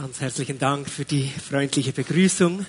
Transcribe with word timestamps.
Ganz 0.00 0.20
herzlichen 0.20 0.60
Dank 0.60 0.88
für 0.88 1.04
die 1.04 1.28
freundliche 1.50 1.90
Begrüßung. 1.90 2.64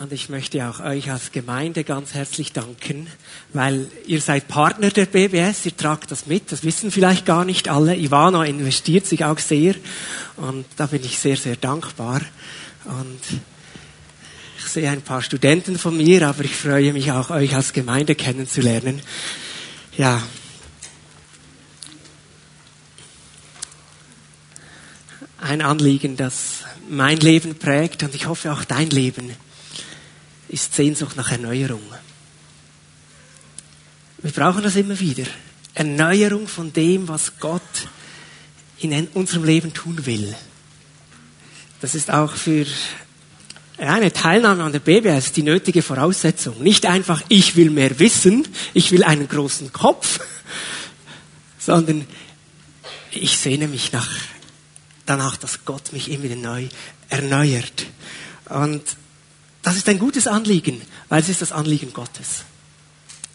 Und 0.00 0.12
ich 0.12 0.28
möchte 0.28 0.68
auch 0.68 0.78
euch 0.78 1.10
als 1.10 1.32
Gemeinde 1.32 1.82
ganz 1.82 2.14
herzlich 2.14 2.52
danken, 2.52 3.08
weil 3.52 3.88
ihr 4.06 4.20
seid 4.20 4.46
Partner 4.46 4.90
der 4.90 5.06
BBS, 5.06 5.66
ihr 5.66 5.76
tragt 5.76 6.12
das 6.12 6.26
mit, 6.26 6.52
das 6.52 6.62
wissen 6.62 6.92
vielleicht 6.92 7.26
gar 7.26 7.44
nicht 7.44 7.68
alle. 7.68 7.96
Ivana 7.96 8.44
investiert 8.44 9.04
sich 9.04 9.24
auch 9.24 9.40
sehr 9.40 9.74
und 10.36 10.64
da 10.76 10.86
bin 10.86 11.02
ich 11.02 11.18
sehr, 11.18 11.36
sehr 11.36 11.56
dankbar. 11.56 12.20
Und 12.84 13.40
ich 14.58 14.64
sehe 14.64 14.88
ein 14.90 15.02
paar 15.02 15.22
Studenten 15.22 15.76
von 15.76 15.96
mir, 15.96 16.28
aber 16.28 16.44
ich 16.44 16.54
freue 16.54 16.92
mich 16.92 17.10
auch, 17.10 17.30
euch 17.30 17.56
als 17.56 17.72
Gemeinde 17.72 18.14
kennenzulernen. 18.14 19.02
Ja, 19.96 20.22
ein 25.40 25.62
Anliegen, 25.62 26.16
das 26.16 26.64
mein 26.88 27.18
Leben 27.18 27.56
prägt 27.56 28.02
und 28.02 28.14
ich 28.14 28.26
hoffe 28.26 28.52
auch 28.52 28.64
dein 28.64 28.90
Leben, 28.90 29.30
ist 30.48 30.74
Sehnsucht 30.74 31.16
nach 31.16 31.30
Erneuerung. 31.30 31.82
Wir 34.18 34.32
brauchen 34.32 34.62
das 34.62 34.76
immer 34.76 34.98
wieder. 34.98 35.24
Erneuerung 35.74 36.48
von 36.48 36.72
dem, 36.72 37.06
was 37.06 37.38
Gott 37.38 37.62
in 38.80 39.06
unserem 39.14 39.44
Leben 39.44 39.72
tun 39.72 40.06
will. 40.06 40.34
Das 41.80 41.94
ist 41.94 42.10
auch 42.10 42.32
für 42.32 42.66
eine 43.76 44.12
Teilnahme 44.12 44.64
an 44.64 44.72
der 44.72 44.80
BBS 44.80 45.32
die 45.32 45.44
nötige 45.44 45.82
Voraussetzung. 45.82 46.60
Nicht 46.62 46.86
einfach, 46.86 47.22
ich 47.28 47.54
will 47.54 47.70
mehr 47.70 48.00
wissen, 48.00 48.46
ich 48.74 48.90
will 48.90 49.04
einen 49.04 49.28
großen 49.28 49.72
Kopf, 49.72 50.18
sondern 51.58 52.06
ich 53.12 53.38
sehne 53.38 53.68
mich 53.68 53.92
nach 53.92 54.08
danach, 55.08 55.36
dass 55.36 55.64
Gott 55.64 55.92
mich 55.92 56.10
immer 56.10 56.24
wieder 56.24 56.36
neu 56.36 56.68
erneuert. 57.08 57.86
Und 58.48 58.82
das 59.62 59.76
ist 59.76 59.88
ein 59.88 59.98
gutes 59.98 60.26
Anliegen, 60.26 60.80
weil 61.08 61.20
es 61.20 61.28
ist 61.28 61.42
das 61.42 61.52
Anliegen 61.52 61.92
Gottes. 61.92 62.44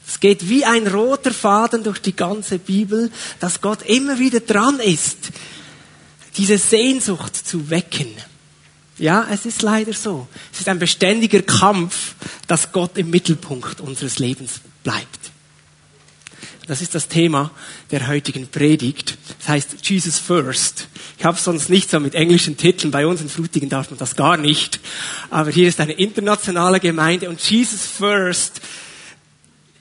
Es 0.07 0.19
geht 0.19 0.49
wie 0.49 0.65
ein 0.65 0.87
roter 0.87 1.33
Faden 1.33 1.83
durch 1.83 1.99
die 1.99 2.15
ganze 2.15 2.59
Bibel, 2.59 3.11
dass 3.39 3.61
Gott 3.61 3.81
immer 3.83 4.19
wieder 4.19 4.41
dran 4.41 4.79
ist, 4.79 5.17
diese 6.37 6.57
Sehnsucht 6.57 7.35
zu 7.35 7.69
wecken. 7.69 8.09
Ja, 8.97 9.27
es 9.31 9.45
ist 9.45 9.61
leider 9.61 9.93
so. 9.93 10.27
Es 10.51 10.59
ist 10.59 10.69
ein 10.69 10.79
beständiger 10.79 11.41
Kampf, 11.41 12.15
dass 12.47 12.71
Gott 12.71 12.97
im 12.97 13.09
Mittelpunkt 13.09 13.81
unseres 13.81 14.19
Lebens 14.19 14.61
bleibt. 14.83 15.22
Das 16.65 16.81
ist 16.81 16.95
das 16.95 17.09
Thema 17.09 17.51
der 17.91 18.07
heutigen 18.07 18.47
Predigt. 18.47 19.17
Das 19.39 19.49
heißt 19.49 19.89
Jesus 19.89 20.17
First. 20.19 20.87
Ich 21.17 21.25
habe 21.25 21.37
sonst 21.37 21.69
nicht 21.69 21.89
so 21.89 21.99
mit 21.99 22.15
englischen 22.15 22.55
Titeln. 22.55 22.91
Bei 22.91 23.05
uns 23.05 23.21
in 23.21 23.29
Frutigen 23.29 23.67
darf 23.67 23.89
man 23.89 23.99
das 23.99 24.15
gar 24.15 24.37
nicht. 24.37 24.79
Aber 25.29 25.51
hier 25.51 25.67
ist 25.67 25.81
eine 25.81 25.93
internationale 25.93 26.79
Gemeinde 26.79 27.27
und 27.29 27.41
Jesus 27.41 27.85
First, 27.85 28.61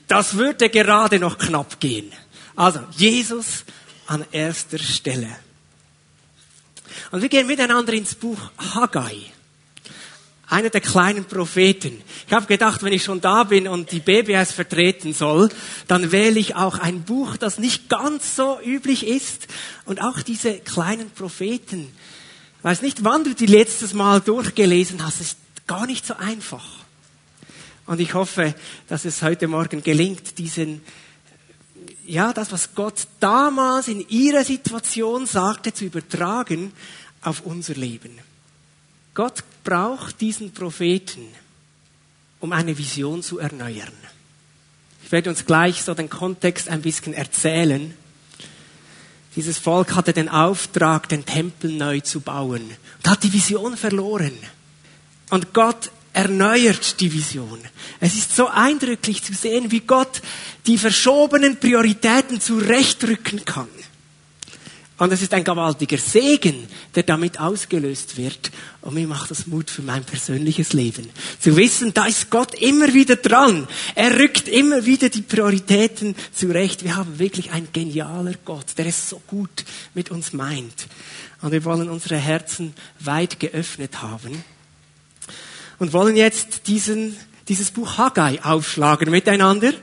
das 0.07 0.37
würde 0.37 0.69
gerade 0.69 1.19
noch 1.19 1.37
knapp 1.37 1.79
gehen. 1.79 2.11
Also 2.55 2.81
Jesus 2.97 3.63
an 4.07 4.25
erster 4.31 4.77
Stelle. 4.77 5.29
Und 7.11 7.21
wir 7.21 7.29
gehen 7.29 7.47
miteinander 7.47 7.93
ins 7.93 8.15
Buch 8.15 8.39
Haggai 8.57 9.15
einer 10.53 10.69
der 10.69 10.81
kleinen 10.81 11.25
Propheten. 11.25 11.99
Ich 12.27 12.33
habe 12.33 12.45
gedacht, 12.45 12.83
wenn 12.83 12.93
ich 12.93 13.03
schon 13.03 13.21
da 13.21 13.43
bin 13.43 13.67
und 13.67 13.91
die 13.91 13.99
BBS 13.99 14.51
vertreten 14.51 15.11
soll, 15.13 15.49
dann 15.87 16.11
wähle 16.11 16.39
ich 16.39 16.55
auch 16.55 16.77
ein 16.77 17.01
Buch, 17.01 17.37
das 17.37 17.57
nicht 17.57 17.89
ganz 17.89 18.35
so 18.35 18.59
üblich 18.63 19.07
ist. 19.07 19.47
Und 19.85 20.01
auch 20.01 20.21
diese 20.21 20.59
kleinen 20.59 21.09
Propheten. 21.09 21.91
Ich 22.59 22.63
weiß 22.63 22.83
nicht, 22.83 23.03
wann 23.03 23.23
du 23.23 23.33
die 23.33 23.47
letztes 23.47 23.93
Mal 23.93 24.21
durchgelesen 24.21 25.03
hast, 25.03 25.21
ist 25.21 25.37
gar 25.65 25.87
nicht 25.87 26.05
so 26.05 26.13
einfach. 26.13 26.65
Und 27.87 27.99
ich 27.99 28.13
hoffe, 28.13 28.53
dass 28.87 29.05
es 29.05 29.23
heute 29.23 29.47
Morgen 29.47 29.81
gelingt, 29.81 30.37
diesen, 30.37 30.81
ja, 32.05 32.31
das, 32.31 32.51
was 32.51 32.75
Gott 32.75 33.07
damals 33.19 33.87
in 33.87 34.07
ihrer 34.07 34.43
Situation 34.43 35.25
sagte, 35.25 35.73
zu 35.73 35.85
übertragen 35.85 36.73
auf 37.21 37.41
unser 37.41 37.73
Leben. 37.73 38.19
Gott 39.13 39.43
braucht 39.63 40.21
diesen 40.21 40.53
Propheten, 40.53 41.27
um 42.39 42.51
eine 42.51 42.77
Vision 42.77 43.21
zu 43.21 43.39
erneuern. 43.39 43.93
Ich 45.03 45.11
werde 45.11 45.29
uns 45.29 45.45
gleich 45.45 45.83
so 45.83 45.93
den 45.93 46.09
Kontext 46.09 46.67
ein 46.69 46.81
bisschen 46.81 47.13
erzählen. 47.13 47.93
Dieses 49.35 49.57
Volk 49.57 49.95
hatte 49.95 50.13
den 50.13 50.29
Auftrag, 50.29 51.09
den 51.09 51.25
Tempel 51.25 51.71
neu 51.71 51.99
zu 51.99 52.21
bauen 52.21 52.63
und 52.97 53.09
hat 53.09 53.23
die 53.23 53.33
Vision 53.33 53.77
verloren. 53.77 54.37
Und 55.29 55.53
Gott 55.53 55.91
erneuert 56.13 56.99
die 56.99 57.11
Vision. 57.11 57.59
Es 57.99 58.15
ist 58.15 58.35
so 58.35 58.47
eindrücklich 58.47 59.23
zu 59.23 59.33
sehen, 59.33 59.71
wie 59.71 59.79
Gott 59.81 60.21
die 60.67 60.77
verschobenen 60.77 61.59
Prioritäten 61.59 62.39
zurechtrücken 62.39 63.43
kann. 63.45 63.69
Und 64.99 65.11
es 65.11 65.23
ist 65.23 65.33
ein 65.33 65.43
gewaltiger 65.43 65.97
Segen, 65.97 66.67
der 66.93 67.01
damit 67.01 67.39
ausgelöst 67.39 68.15
wird. 68.17 68.51
Und 68.81 68.93
mir 68.93 69.07
macht 69.07 69.31
das 69.31 69.47
Mut 69.47 69.71
für 69.71 69.81
mein 69.81 70.03
persönliches 70.03 70.73
Leben. 70.73 71.09
Zu 71.39 71.57
wissen, 71.57 71.95
da 71.95 72.05
ist 72.05 72.29
Gott 72.29 72.53
immer 72.53 72.93
wieder 72.93 73.15
dran. 73.15 73.67
Er 73.95 74.19
rückt 74.19 74.47
immer 74.47 74.85
wieder 74.85 75.09
die 75.09 75.23
Prioritäten 75.23 76.15
zurecht. 76.31 76.83
Wir 76.83 76.95
haben 76.95 77.17
wirklich 77.17 77.51
einen 77.51 77.69
genialer 77.73 78.35
Gott, 78.45 78.77
der 78.77 78.85
es 78.85 79.09
so 79.09 79.19
gut 79.25 79.65
mit 79.95 80.11
uns 80.11 80.31
meint. 80.31 80.87
Und 81.41 81.51
wir 81.51 81.65
wollen 81.65 81.89
unsere 81.89 82.17
Herzen 82.17 82.75
weit 82.99 83.39
geöffnet 83.39 84.03
haben. 84.03 84.43
Und 85.79 85.91
wollen 85.91 86.15
jetzt 86.15 86.67
diesen, 86.67 87.17
dieses 87.47 87.71
Buch 87.71 87.97
Haggai 87.97 88.43
aufschlagen 88.43 89.09
miteinander. 89.09 89.73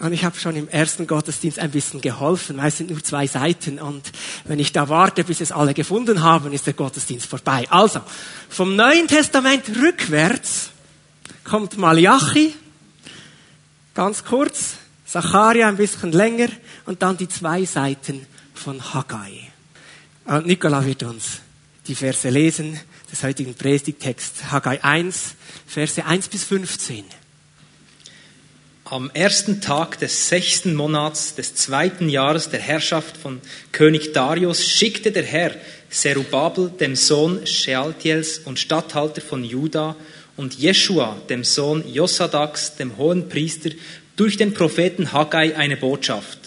Und 0.00 0.12
ich 0.12 0.24
habe 0.24 0.38
schon 0.38 0.56
im 0.56 0.68
ersten 0.68 1.06
Gottesdienst 1.06 1.58
ein 1.58 1.70
bisschen 1.70 2.00
geholfen, 2.00 2.56
weil 2.56 2.68
es 2.68 2.78
sind 2.78 2.90
nur 2.90 3.02
zwei 3.02 3.26
Seiten. 3.26 3.78
Und 3.78 4.10
wenn 4.44 4.58
ich 4.58 4.72
da 4.72 4.88
warte, 4.88 5.22
bis 5.22 5.40
es 5.40 5.52
alle 5.52 5.72
gefunden 5.72 6.22
haben, 6.22 6.52
ist 6.52 6.66
der 6.66 6.74
Gottesdienst 6.74 7.26
vorbei. 7.26 7.66
Also, 7.70 8.00
vom 8.48 8.74
Neuen 8.74 9.06
Testament 9.06 9.64
rückwärts 9.76 10.70
kommt 11.44 11.78
Malachi, 11.78 12.54
ganz 13.94 14.24
kurz, 14.24 14.74
Zacharia 15.06 15.68
ein 15.68 15.76
bisschen 15.76 16.10
länger 16.10 16.48
und 16.86 17.02
dann 17.02 17.16
die 17.16 17.28
zwei 17.28 17.64
Seiten 17.64 18.26
von 18.52 18.94
Haggai. 18.94 19.52
Und 20.24 20.46
Nikola 20.46 20.84
wird 20.84 21.04
uns 21.04 21.40
die 21.86 21.94
Verse 21.94 22.28
lesen 22.30 22.80
des 23.12 23.22
heutigen 23.22 23.54
Predigtext 23.54 24.50
Haggai 24.50 24.82
1, 24.82 25.34
Verse 25.66 26.04
1 26.04 26.28
bis 26.28 26.44
15. 26.44 27.04
Am 28.86 29.10
ersten 29.14 29.62
Tag 29.62 29.98
des 30.00 30.28
sechsten 30.28 30.74
Monats 30.74 31.34
des 31.34 31.54
zweiten 31.54 32.10
Jahres 32.10 32.50
der 32.50 32.60
Herrschaft 32.60 33.16
von 33.16 33.40
König 33.72 34.12
Darius 34.12 34.62
schickte 34.62 35.10
der 35.10 35.22
Herr 35.22 35.52
Zerubabel, 35.88 36.68
dem 36.68 36.94
Sohn 36.94 37.46
Shealtiels 37.46 38.40
und 38.44 38.58
Statthalter 38.58 39.22
von 39.22 39.42
Juda, 39.42 39.96
und 40.36 40.58
Jeschua, 40.58 41.16
dem 41.30 41.44
Sohn 41.44 41.82
Josadaks, 41.90 42.76
dem 42.76 42.98
hohen 42.98 43.30
Priester, 43.30 43.70
durch 44.16 44.36
den 44.36 44.52
Propheten 44.52 45.12
Haggai 45.12 45.56
eine 45.56 45.78
Botschaft. 45.78 46.38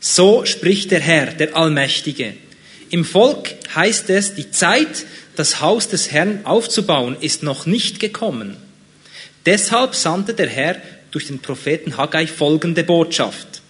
So 0.00 0.44
spricht 0.44 0.90
der 0.90 1.00
Herr, 1.00 1.32
der 1.32 1.56
Allmächtige. 1.56 2.34
Im 2.90 3.06
Volk 3.06 3.54
heißt 3.74 4.10
es, 4.10 4.34
die 4.34 4.50
Zeit, 4.50 5.06
das 5.34 5.62
Haus 5.62 5.88
des 5.88 6.10
Herrn 6.10 6.40
aufzubauen, 6.44 7.16
ist 7.20 7.42
noch 7.42 7.64
nicht 7.64 8.00
gekommen. 8.00 8.58
Deshalb 9.46 9.94
sandte 9.94 10.34
der 10.34 10.48
Herr 10.48 10.76
durch 11.10 11.26
den 11.26 11.40
Propheten 11.40 11.96
Haggai 11.96 12.26
folgende 12.26 12.84
Botschaft. 12.84 13.62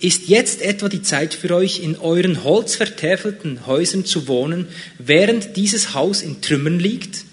Ist 0.00 0.28
jetzt 0.28 0.62
etwa 0.62 0.88
die 0.88 1.02
Zeit 1.02 1.34
für 1.34 1.54
euch, 1.54 1.80
in 1.80 1.96
euren 1.96 2.42
holzvertäfelten 2.42 3.66
Häusern 3.66 4.06
zu 4.06 4.28
wohnen, 4.28 4.68
während 4.98 5.56
dieses 5.56 5.94
Haus 5.94 6.22
in 6.22 6.40
Trümmern 6.40 6.78
liegt? 6.78 7.24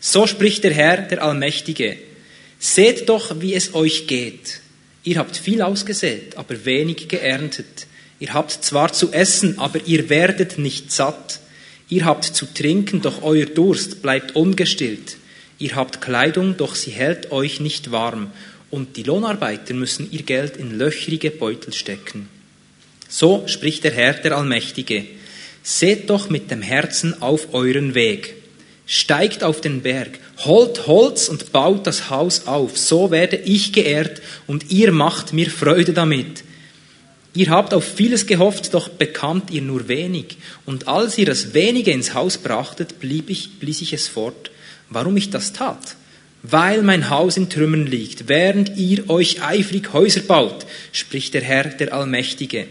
So 0.00 0.26
spricht 0.26 0.64
der 0.64 0.72
Herr, 0.72 0.96
der 1.02 1.22
Allmächtige. 1.22 1.98
Seht 2.58 3.10
doch, 3.10 3.40
wie 3.40 3.52
es 3.52 3.74
euch 3.74 4.06
geht. 4.06 4.60
Ihr 5.04 5.18
habt 5.18 5.36
viel 5.36 5.60
ausgesät, 5.60 6.38
aber 6.38 6.64
wenig 6.64 7.08
geerntet. 7.08 7.86
Ihr 8.18 8.32
habt 8.32 8.52
zwar 8.64 8.94
zu 8.94 9.12
essen, 9.12 9.58
aber 9.58 9.80
ihr 9.84 10.08
werdet 10.08 10.56
nicht 10.56 10.90
satt. 10.90 11.40
Ihr 11.90 12.06
habt 12.06 12.24
zu 12.24 12.46
trinken, 12.46 13.02
doch 13.02 13.22
euer 13.22 13.46
Durst 13.46 14.00
bleibt 14.00 14.34
ungestillt. 14.34 15.18
Ihr 15.58 15.76
habt 15.76 16.00
Kleidung, 16.00 16.56
doch 16.56 16.74
sie 16.74 16.92
hält 16.92 17.30
euch 17.30 17.60
nicht 17.60 17.92
warm 17.92 18.30
und 18.70 18.96
die 18.96 19.02
Lohnarbeiter 19.02 19.74
müssen 19.74 20.10
ihr 20.10 20.22
Geld 20.22 20.56
in 20.56 20.76
löchrige 20.76 21.30
Beutel 21.30 21.72
stecken. 21.72 22.28
So 23.08 23.44
spricht 23.46 23.84
der 23.84 23.92
Herr, 23.92 24.14
der 24.14 24.36
Allmächtige. 24.36 25.04
Seht 25.62 26.10
doch 26.10 26.28
mit 26.28 26.50
dem 26.50 26.62
Herzen 26.62 27.22
auf 27.22 27.54
euren 27.54 27.94
Weg. 27.94 28.34
Steigt 28.86 29.42
auf 29.42 29.60
den 29.60 29.82
Berg, 29.82 30.18
holt 30.44 30.86
Holz 30.86 31.28
und 31.28 31.52
baut 31.52 31.86
das 31.86 32.08
Haus 32.10 32.46
auf. 32.46 32.78
So 32.78 33.10
werde 33.10 33.36
ich 33.36 33.72
geehrt 33.72 34.22
und 34.46 34.70
ihr 34.70 34.92
macht 34.92 35.32
mir 35.32 35.50
Freude 35.50 35.92
damit. 35.92 36.44
Ihr 37.34 37.50
habt 37.50 37.74
auf 37.74 37.84
vieles 37.84 38.26
gehofft, 38.26 38.72
doch 38.72 38.88
bekamt 38.88 39.50
ihr 39.50 39.60
nur 39.60 39.88
wenig. 39.88 40.38
Und 40.64 40.88
als 40.88 41.18
ihr 41.18 41.26
das 41.26 41.52
wenige 41.52 41.90
ins 41.90 42.14
Haus 42.14 42.38
brachtet, 42.38 42.98
blieb 42.98 43.28
ich, 43.28 43.58
blies 43.58 43.82
ich 43.82 43.92
es 43.92 44.08
fort. 44.08 44.50
Warum 44.88 45.16
ich 45.16 45.30
das 45.30 45.52
tat? 45.52 45.96
Weil 46.48 46.82
mein 46.82 47.10
Haus 47.10 47.36
in 47.36 47.48
Trümmern 47.48 47.86
liegt, 47.86 48.28
während 48.28 48.76
ihr 48.76 49.10
euch 49.10 49.42
eifrig 49.42 49.92
Häuser 49.92 50.20
baut, 50.20 50.66
spricht 50.92 51.34
der 51.34 51.42
Herr, 51.42 51.64
der 51.64 51.92
Allmächtige. 51.92 52.66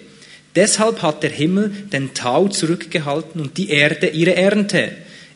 Deshalb 0.56 1.02
hat 1.02 1.24
der 1.24 1.32
Himmel 1.32 1.72
den 1.92 2.14
Tau 2.14 2.48
zurückgehalten 2.48 3.42
und 3.42 3.58
die 3.58 3.70
Erde 3.70 4.08
ihre 4.08 4.36
Ernte. 4.36 4.92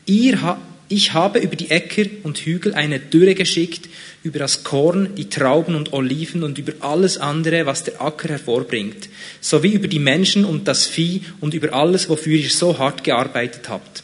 Ihr, 0.06 0.58
ich 0.88 1.14
habe 1.14 1.40
über 1.40 1.58
die 1.58 1.70
Äcker 1.70 2.06
und 2.24 2.38
Hügel 2.38 2.74
eine 2.74 3.00
Dürre 3.00 3.36
geschickt, 3.36 3.90
über 4.24 4.40
das 4.40 4.64
Korn, 4.64 5.16
die 5.16 5.28
Trauben 5.30 5.76
und 5.76 5.92
Oliven 5.92 6.44
und 6.44 6.58
über 6.58 6.74
alles 6.80 7.18
andere, 7.18 7.66
was 7.66 7.84
der 7.84 8.02
Acker 8.02 8.30
hervorbringt, 8.30 9.10
sowie 9.42 9.74
über 9.74 9.90
die 9.90 10.00
Menschen 10.00 10.46
und 10.46 10.68
das 10.68 10.88
Vieh 10.88 11.24
und 11.42 11.54
über 11.54 11.74
alles, 11.74 12.08
wofür 12.08 12.38
ihr 12.38 12.50
so 12.50 12.78
hart 12.78 13.04
gearbeitet 13.04 13.68
habt. 13.68 14.04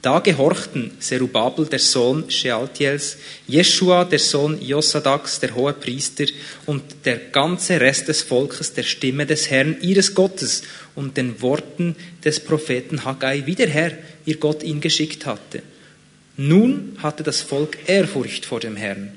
Da 0.00 0.20
gehorchten 0.20 0.92
Zerubabel, 1.00 1.66
der 1.66 1.80
Sohn 1.80 2.30
Shealtiels, 2.30 3.16
Jeschua, 3.48 4.04
der 4.04 4.20
Sohn 4.20 4.62
Josadaks, 4.62 5.40
der 5.40 5.56
hohe 5.56 5.72
Priester, 5.72 6.26
und 6.66 6.82
der 7.04 7.16
ganze 7.16 7.80
Rest 7.80 8.06
des 8.06 8.22
Volkes 8.22 8.72
der 8.74 8.84
Stimme 8.84 9.26
des 9.26 9.50
Herrn, 9.50 9.76
ihres 9.80 10.14
Gottes, 10.14 10.62
und 10.94 11.16
den 11.16 11.42
Worten 11.42 11.96
des 12.24 12.38
Propheten 12.38 13.04
Haggai, 13.04 13.42
wie 13.46 13.56
der 13.56 13.68
Herr, 13.68 13.92
ihr 14.24 14.36
Gott, 14.36 14.62
ihn 14.62 14.80
geschickt 14.80 15.26
hatte. 15.26 15.62
Nun 16.36 16.96
hatte 17.02 17.24
das 17.24 17.40
Volk 17.40 17.78
Ehrfurcht 17.88 18.46
vor 18.46 18.60
dem 18.60 18.76
Herrn. 18.76 19.10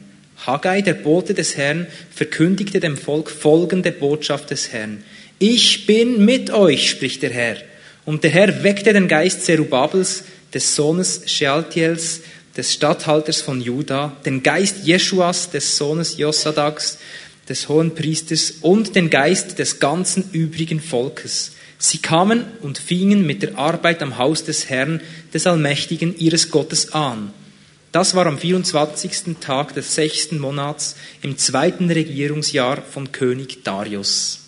Haggai, 0.47 0.81
der 0.81 0.95
Bote 0.95 1.35
des 1.35 1.57
Herrn, 1.57 1.85
verkündigte 2.09 2.79
dem 2.79 2.97
Volk 2.97 3.29
folgende 3.29 3.91
Botschaft 3.91 4.49
des 4.49 4.71
Herrn. 4.71 5.03
Ich 5.37 5.85
bin 5.85 6.25
mit 6.25 6.49
euch, 6.49 6.89
spricht 6.89 7.21
der 7.21 7.29
Herr. 7.29 7.57
Und 8.05 8.23
der 8.23 8.31
Herr 8.31 8.63
weckte 8.63 8.93
den 8.93 9.07
Geist 9.07 9.45
Zerubabels, 9.45 10.23
des 10.53 10.75
Sohnes 10.75 11.21
Shealtiels, 11.25 12.21
des 12.57 12.73
Statthalters 12.73 13.41
von 13.41 13.61
Juda, 13.61 14.15
den 14.25 14.43
Geist 14.43 14.83
Jeschuas, 14.83 15.49
des 15.51 15.77
Sohnes 15.77 16.17
Josadaks, 16.17 16.97
des 17.47 17.69
hohen 17.69 17.95
Priesters 17.95 18.55
und 18.61 18.95
den 18.95 19.09
Geist 19.09 19.59
des 19.59 19.79
ganzen 19.79 20.29
übrigen 20.31 20.81
Volkes. 20.81 21.53
Sie 21.77 21.97
kamen 21.97 22.45
und 22.61 22.77
fingen 22.77 23.25
mit 23.25 23.41
der 23.41 23.57
Arbeit 23.57 24.03
am 24.03 24.17
Haus 24.17 24.43
des 24.43 24.69
Herrn, 24.69 25.01
des 25.33 25.47
Allmächtigen, 25.47 26.17
ihres 26.17 26.51
Gottes 26.51 26.93
an. 26.93 27.33
Das 27.91 28.15
war 28.15 28.25
am 28.25 28.37
24. 28.37 29.37
Tag 29.41 29.73
des 29.73 29.95
sechsten 29.95 30.39
Monats 30.39 30.95
im 31.21 31.37
zweiten 31.37 31.89
Regierungsjahr 31.89 32.81
von 32.81 33.11
König 33.11 33.63
Darius. 33.63 34.41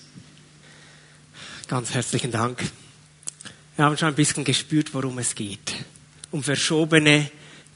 Ganz 1.68 1.94
herzlichen 1.94 2.32
Dank. 2.32 2.64
Wir 3.76 3.86
haben 3.86 3.98
schon 3.98 4.10
ein 4.10 4.16
bisschen 4.16 4.44
gespürt, 4.44 4.94
worum 4.94 5.18
es 5.18 5.34
geht. 5.34 5.74
Um 6.34 6.42
verschobene 6.42 7.30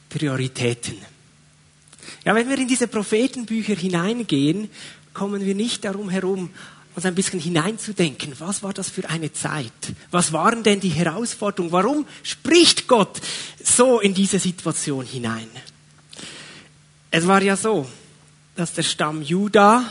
Prioritäten. 0.09 0.97
Ja, 2.25 2.33
wenn 2.35 2.49
wir 2.49 2.57
in 2.57 2.67
diese 2.67 2.87
Prophetenbücher 2.87 3.75
hineingehen, 3.75 4.69
kommen 5.13 5.45
wir 5.45 5.55
nicht 5.55 5.85
darum 5.85 6.09
herum, 6.09 6.49
uns 6.95 7.05
ein 7.05 7.13
bisschen 7.13 7.39
hineinzudenken. 7.39 8.33
Was 8.39 8.63
war 8.63 8.73
das 8.73 8.89
für 8.89 9.07
eine 9.07 9.31
Zeit? 9.31 9.71
Was 10.09 10.33
waren 10.33 10.63
denn 10.63 10.79
die 10.79 10.89
Herausforderungen? 10.89 11.71
Warum 11.71 12.07
spricht 12.23 12.87
Gott 12.87 13.21
so 13.63 13.99
in 13.99 14.15
diese 14.15 14.39
Situation 14.39 15.05
hinein? 15.05 15.47
Es 17.11 17.27
war 17.27 17.43
ja 17.43 17.55
so, 17.55 17.87
dass 18.55 18.73
der 18.73 18.81
Stamm 18.81 19.21
Juda, 19.21 19.85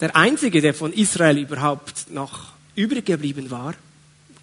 der 0.00 0.14
einzige, 0.14 0.60
der 0.60 0.74
von 0.74 0.92
Israel 0.92 1.38
überhaupt 1.38 2.10
noch 2.10 2.52
übrig 2.76 3.06
geblieben 3.06 3.50
war, 3.50 3.74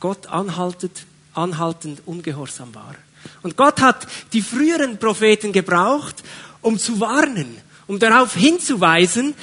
Gott 0.02 0.28
anhaltend, 0.28 1.06
anhaltend 1.34 2.02
ungehorsam 2.06 2.76
war. 2.76 2.96
Und 3.42 3.58
Gott 3.58 3.82
hat 3.82 4.08
die 4.34 4.42
früheren 4.42 4.98
Propheten 4.98 5.52
gebraucht, 5.52 6.24
um 6.62 6.80
zu 6.80 7.00
warnen, 7.00 7.58
um 7.88 8.00
darauf 8.00 8.34
hinzuweisen, 8.36 9.34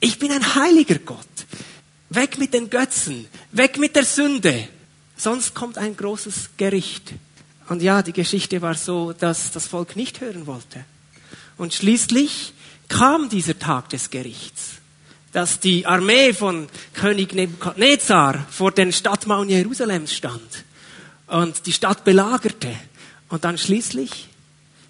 ich 0.00 0.18
bin 0.18 0.32
ein 0.32 0.54
heiliger 0.54 0.98
Gott. 0.98 1.18
Weg 2.10 2.38
mit 2.38 2.52
den 2.52 2.68
Götzen, 2.68 3.26
weg 3.52 3.78
mit 3.78 3.96
der 3.96 4.04
Sünde, 4.04 4.68
sonst 5.16 5.54
kommt 5.54 5.78
ein 5.78 5.96
großes 5.96 6.50
Gericht. 6.56 7.14
Und 7.68 7.82
ja, 7.82 8.02
die 8.02 8.12
Geschichte 8.12 8.60
war 8.60 8.74
so, 8.74 9.12
dass 9.12 9.50
das 9.52 9.66
Volk 9.66 9.96
nicht 9.96 10.20
hören 10.20 10.46
wollte. 10.46 10.84
Und 11.56 11.72
schließlich 11.72 12.52
kam 12.88 13.28
dieser 13.28 13.58
Tag 13.58 13.88
des 13.88 14.10
Gerichts, 14.10 14.74
dass 15.32 15.60
die 15.60 15.86
Armee 15.86 16.32
von 16.34 16.68
König 16.92 17.32
Nebukadnezar 17.34 18.46
vor 18.50 18.72
den 18.72 18.92
Stadtmauern 18.92 19.48
Jerusalems 19.48 20.12
stand 20.12 20.64
und 21.26 21.66
die 21.66 21.72
Stadt 21.72 22.04
belagerte. 22.04 22.74
Und 23.28 23.44
dann 23.44 23.58
schließlich 23.58 24.28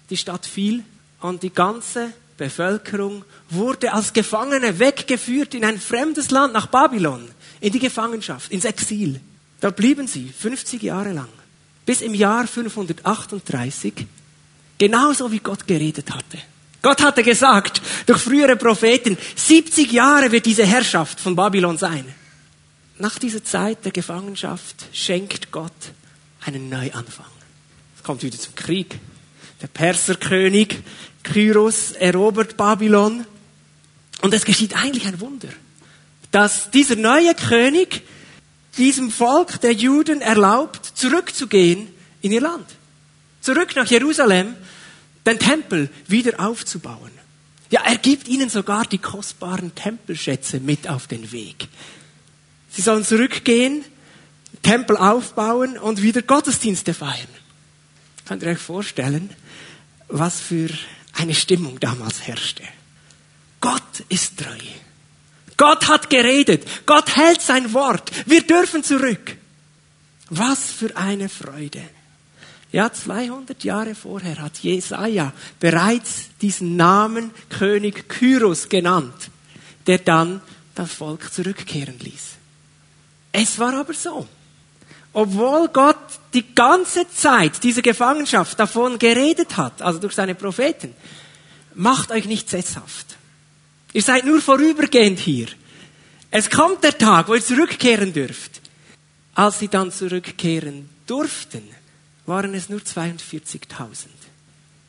die 0.09 0.17
Stadt 0.17 0.45
fiel 0.45 0.83
und 1.21 1.43
die 1.43 1.53
ganze 1.53 2.13
Bevölkerung 2.37 3.23
wurde 3.49 3.93
als 3.93 4.13
Gefangene 4.13 4.79
weggeführt 4.79 5.53
in 5.53 5.63
ein 5.63 5.79
fremdes 5.79 6.31
Land 6.31 6.53
nach 6.53 6.67
Babylon, 6.67 7.27
in 7.61 7.71
die 7.71 7.79
Gefangenschaft, 7.79 8.51
ins 8.51 8.65
Exil. 8.65 9.19
Da 9.61 9.71
blieben 9.71 10.07
sie 10.07 10.27
50 10.27 10.83
Jahre 10.83 11.13
lang, 11.13 11.29
bis 11.85 12.01
im 12.01 12.13
Jahr 12.13 12.45
538, 12.45 14.05
genauso 14.77 15.31
wie 15.31 15.39
Gott 15.39 15.65
geredet 15.65 16.11
hatte. 16.11 16.39
Gott 16.81 17.01
hatte 17.01 17.23
gesagt, 17.23 17.81
durch 18.05 18.21
frühere 18.21 18.55
Propheten, 18.57 19.17
70 19.35 19.91
Jahre 19.91 20.31
wird 20.31 20.45
diese 20.45 20.65
Herrschaft 20.65 21.19
von 21.19 21.35
Babylon 21.35 21.77
sein. 21.77 22.05
Nach 22.99 23.17
dieser 23.17 23.43
Zeit 23.43 23.83
der 23.83 23.91
Gefangenschaft 23.91 24.85
schenkt 24.93 25.51
Gott 25.51 25.71
einen 26.45 26.69
Neuanfang. 26.69 27.34
Kommt 28.05 28.21
wieder 28.21 28.37
zum 28.37 28.53
Krieg. 28.53 28.99
Der 29.63 29.67
Perserkönig 29.67 30.77
Kyros 31.23 31.93
erobert 31.93 32.55
Babylon. 32.55 33.25
Und 34.21 34.31
es 34.31 34.45
geschieht 34.45 34.75
eigentlich 34.75 35.07
ein 35.07 35.19
Wunder, 35.19 35.47
dass 36.29 36.69
dieser 36.69 36.97
neue 36.97 37.33
König 37.33 38.03
diesem 38.77 39.09
Volk 39.09 39.59
der 39.61 39.71
Juden 39.71 40.21
erlaubt, 40.21 40.85
zurückzugehen 40.85 41.87
in 42.21 42.31
ihr 42.31 42.41
Land. 42.41 42.67
Zurück 43.41 43.75
nach 43.75 43.87
Jerusalem, 43.87 44.55
den 45.25 45.39
Tempel 45.39 45.89
wieder 46.07 46.39
aufzubauen. 46.39 47.11
Ja, 47.71 47.81
er 47.85 47.97
gibt 47.97 48.27
ihnen 48.27 48.49
sogar 48.49 48.85
die 48.85 48.99
kostbaren 48.99 49.73
Tempelschätze 49.73 50.59
mit 50.59 50.87
auf 50.87 51.07
den 51.07 51.31
Weg. 51.31 51.67
Sie 52.69 52.83
sollen 52.83 53.03
zurückgehen, 53.03 53.83
Tempel 54.61 54.95
aufbauen 54.95 55.79
und 55.79 56.03
wieder 56.03 56.21
Gottesdienste 56.21 56.93
feiern. 56.93 57.44
Könnt 58.25 58.43
ihr 58.43 58.49
euch 58.49 58.59
vorstellen, 58.59 59.29
was 60.07 60.39
für 60.39 60.69
eine 61.13 61.33
Stimmung 61.33 61.79
damals 61.79 62.27
herrschte. 62.27 62.63
Gott 63.61 64.03
ist 64.09 64.37
treu. 64.37 64.57
Gott 65.57 65.87
hat 65.87 66.09
geredet. 66.09 66.67
Gott 66.85 67.15
hält 67.15 67.41
sein 67.41 67.73
Wort. 67.73 68.11
Wir 68.25 68.41
dürfen 68.45 68.83
zurück. 68.83 69.37
Was 70.29 70.71
für 70.71 70.95
eine 70.97 71.29
Freude. 71.29 71.81
Ja, 72.71 72.91
200 72.91 73.63
Jahre 73.63 73.95
vorher 73.95 74.41
hat 74.41 74.57
Jesaja 74.57 75.31
bereits 75.59 76.29
diesen 76.41 76.75
Namen 76.75 77.31
König 77.49 78.09
Kyros 78.09 78.67
genannt, 78.67 79.29
der 79.87 79.99
dann 79.99 80.41
das 80.73 80.91
Volk 80.91 81.31
zurückkehren 81.31 81.97
ließ. 81.99 82.31
Es 83.31 83.59
war 83.59 83.73
aber 83.75 83.93
so. 83.93 84.27
Obwohl 85.15 85.69
Gott 85.69 85.95
die 86.33 86.53
ganze 86.53 87.09
Zeit 87.09 87.63
diese 87.63 87.81
Gefangenschaft 87.81 88.59
davon 88.59 88.99
geredet 88.99 89.55
hat, 89.55 89.81
also 89.81 89.97
durch 89.97 90.13
seine 90.13 90.35
Propheten, 90.35 90.93
macht 91.73 92.11
euch 92.11 92.25
nicht 92.25 92.49
sesshaft. 92.49 93.15
Ihr 93.93 94.01
seid 94.01 94.25
nur 94.25 94.41
vorübergehend 94.41 95.19
hier. 95.19 95.47
Es 96.31 96.49
kommt 96.49 96.83
der 96.83 96.97
Tag, 96.97 97.29
wo 97.29 97.33
ihr 97.33 97.41
zurückkehren 97.41 98.11
dürft. 98.11 98.59
Als 99.35 99.59
sie 99.59 99.69
dann 99.69 99.89
zurückkehren 99.89 100.89
durften, 101.07 101.63
waren 102.25 102.53
es 102.53 102.67
nur 102.67 102.81
42.000, 102.81 104.07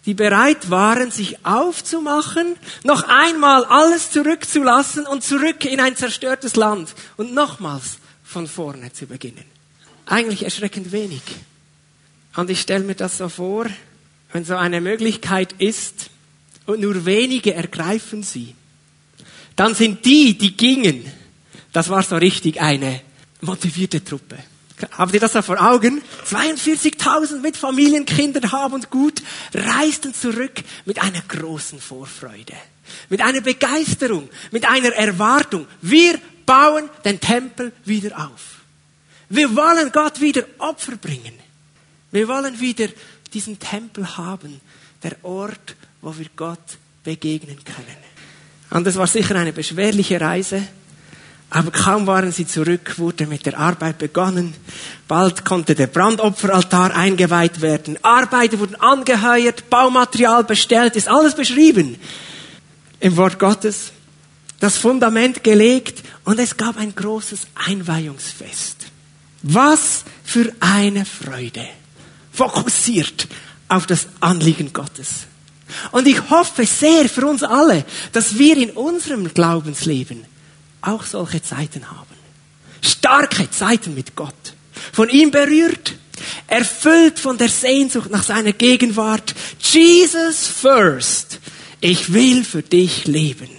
die 0.07 0.15
bereit 0.15 0.71
waren, 0.71 1.13
sich 1.13 1.47
aufzumachen, 1.47 2.57
noch 2.83 3.05
einmal 3.05 3.65
alles 3.67 4.11
zurückzulassen 4.11 5.07
und 5.07 5.23
zurück 5.23 5.65
in 5.65 5.79
ein 5.79 5.95
zerstörtes 5.95 6.57
Land 6.57 6.97
und 7.17 7.33
nochmals 7.33 7.99
von 8.25 8.49
vorne 8.49 8.93
zu 8.93 9.07
beginnen. 9.07 9.56
Eigentlich 10.07 10.45
erschreckend 10.45 10.93
wenig. 10.93 11.23
Und 12.37 12.51
ich 12.51 12.61
stelle 12.61 12.85
mir 12.85 12.95
das 12.95 13.19
so 13.19 13.29
vor, 13.29 13.67
wenn 14.33 14.45
so 14.45 14.57
eine 14.57 14.81
Möglichkeit 14.81 15.55
ist 15.59 16.11
und 16.67 16.81
nur 16.81 17.05
wenige 17.05 17.55
ergreifen 17.55 18.23
sie, 18.23 18.55
dann 19.57 19.75
sind 19.75 20.05
die, 20.05 20.37
die 20.37 20.57
gingen, 20.57 21.05
das 21.73 21.89
war 21.89 22.03
so 22.03 22.17
richtig 22.17 22.61
eine 22.61 23.01
motivierte 23.41 24.05
Truppe. 24.05 24.37
Habt 24.93 25.15
ihr 25.15 25.21
das 25.21 25.33
da 25.33 25.41
vor 25.41 25.59
Augen? 25.61 26.03
42.000 26.31 27.41
mit 27.41 27.57
Familien, 27.57 28.05
Kindern, 28.05 28.53
Hab 28.53 28.75
und 28.75 28.91
Gut 28.91 29.23
reisten 29.55 30.13
zurück 30.13 30.53
mit 30.85 31.01
einer 31.03 31.23
großen 31.23 31.81
Vorfreude, 31.81 32.53
mit 33.09 33.23
einer 33.23 33.41
Begeisterung, 33.41 34.29
mit 34.51 34.67
einer 34.69 34.91
Erwartung. 34.91 35.67
Wir 35.81 36.21
bauen 36.45 36.91
den 37.05 37.19
Tempel 37.19 37.73
wieder 37.87 38.19
auf. 38.19 38.56
Wir 39.29 39.55
wollen 39.55 39.91
Gott 39.93 40.21
wieder 40.21 40.45
Opfer 40.59 40.97
bringen. 40.97 41.35
Wir 42.13 42.29
wollen 42.29 42.61
wieder 42.61 42.89
diesen 43.33 43.59
Tempel 43.59 44.17
haben, 44.17 44.61
der 45.03 45.17
Ort, 45.23 45.75
wo 46.01 46.17
wir 46.17 46.27
Gott 46.37 46.79
begegnen 47.03 47.59
können. 47.65 47.97
Und 48.71 48.87
das 48.87 48.97
war 48.97 49.07
sicher 49.07 49.37
eine 49.37 49.53
beschwerliche 49.53 50.21
Reise, 50.21 50.63
aber 51.51 51.71
kaum 51.71 52.07
waren 52.07 52.33
sie 52.33 52.47
zurück, 52.47 52.99
wurde 52.99 53.27
mit 53.27 53.47
der 53.47 53.59
Arbeit 53.59 53.99
begonnen. 53.99 54.55
Bald 55.07 55.45
konnte 55.45 55.75
der 55.75 55.87
Brandopferaltar 55.87 56.95
eingeweiht 56.95 57.61
werden. 57.61 57.99
Arbeiter 58.03 58.59
wurden 58.59 58.75
angeheuert, 58.77 59.71
Baumaterial 59.71 60.43
bestellt, 60.43 60.97
ist 60.97 61.09
alles 61.09 61.35
beschrieben 61.35 61.97
im 62.99 63.17
Wort 63.17 63.39
Gottes. 63.39 63.93
Das 64.59 64.77
Fundament 64.77 65.45
gelegt 65.45 66.03
und 66.25 66.41
es 66.41 66.57
gab 66.57 66.79
ein 66.79 66.95
großes 66.95 67.47
Einweihungsfest. 67.55 68.76
Was 69.49 70.05
für 70.25 70.53
eine 70.59 71.05
Freude. 71.05 71.69
Fokussiert 72.33 73.29
auf 73.69 73.87
das 73.87 74.09
Anliegen 74.19 74.73
Gottes. 74.73 75.27
Und 75.93 76.09
ich 76.09 76.31
hoffe 76.31 76.67
sehr 76.67 77.09
für 77.09 77.27
uns 77.27 77.45
alle, 77.45 77.85
dass 78.13 78.39
wir 78.39 78.57
in 78.57 78.71
unserem 78.71 79.33
Glaubensleben 79.33 80.25
auch 80.81 81.05
solche 81.05 81.43
Zeiten 81.43 81.89
haben. 81.89 82.17
Starke 82.83 83.49
Zeiten 83.51 83.95
mit 83.95 84.17
Gott. 84.17 84.35
Von 84.93 85.09
ihm 85.11 85.31
berührt, 85.31 85.95
erfüllt 86.49 87.21
von 87.21 87.39
der 87.39 87.49
Sehnsucht 87.49 88.11
nach 88.11 88.25
seiner 88.25 88.53
Gegenwart. 88.53 89.35
Jesus 89.61 90.49
first. 90.49 91.39
Ich 91.81 92.13
will 92.13 92.45
für 92.45 92.63
dich 92.63 93.07
leben. 93.07 93.51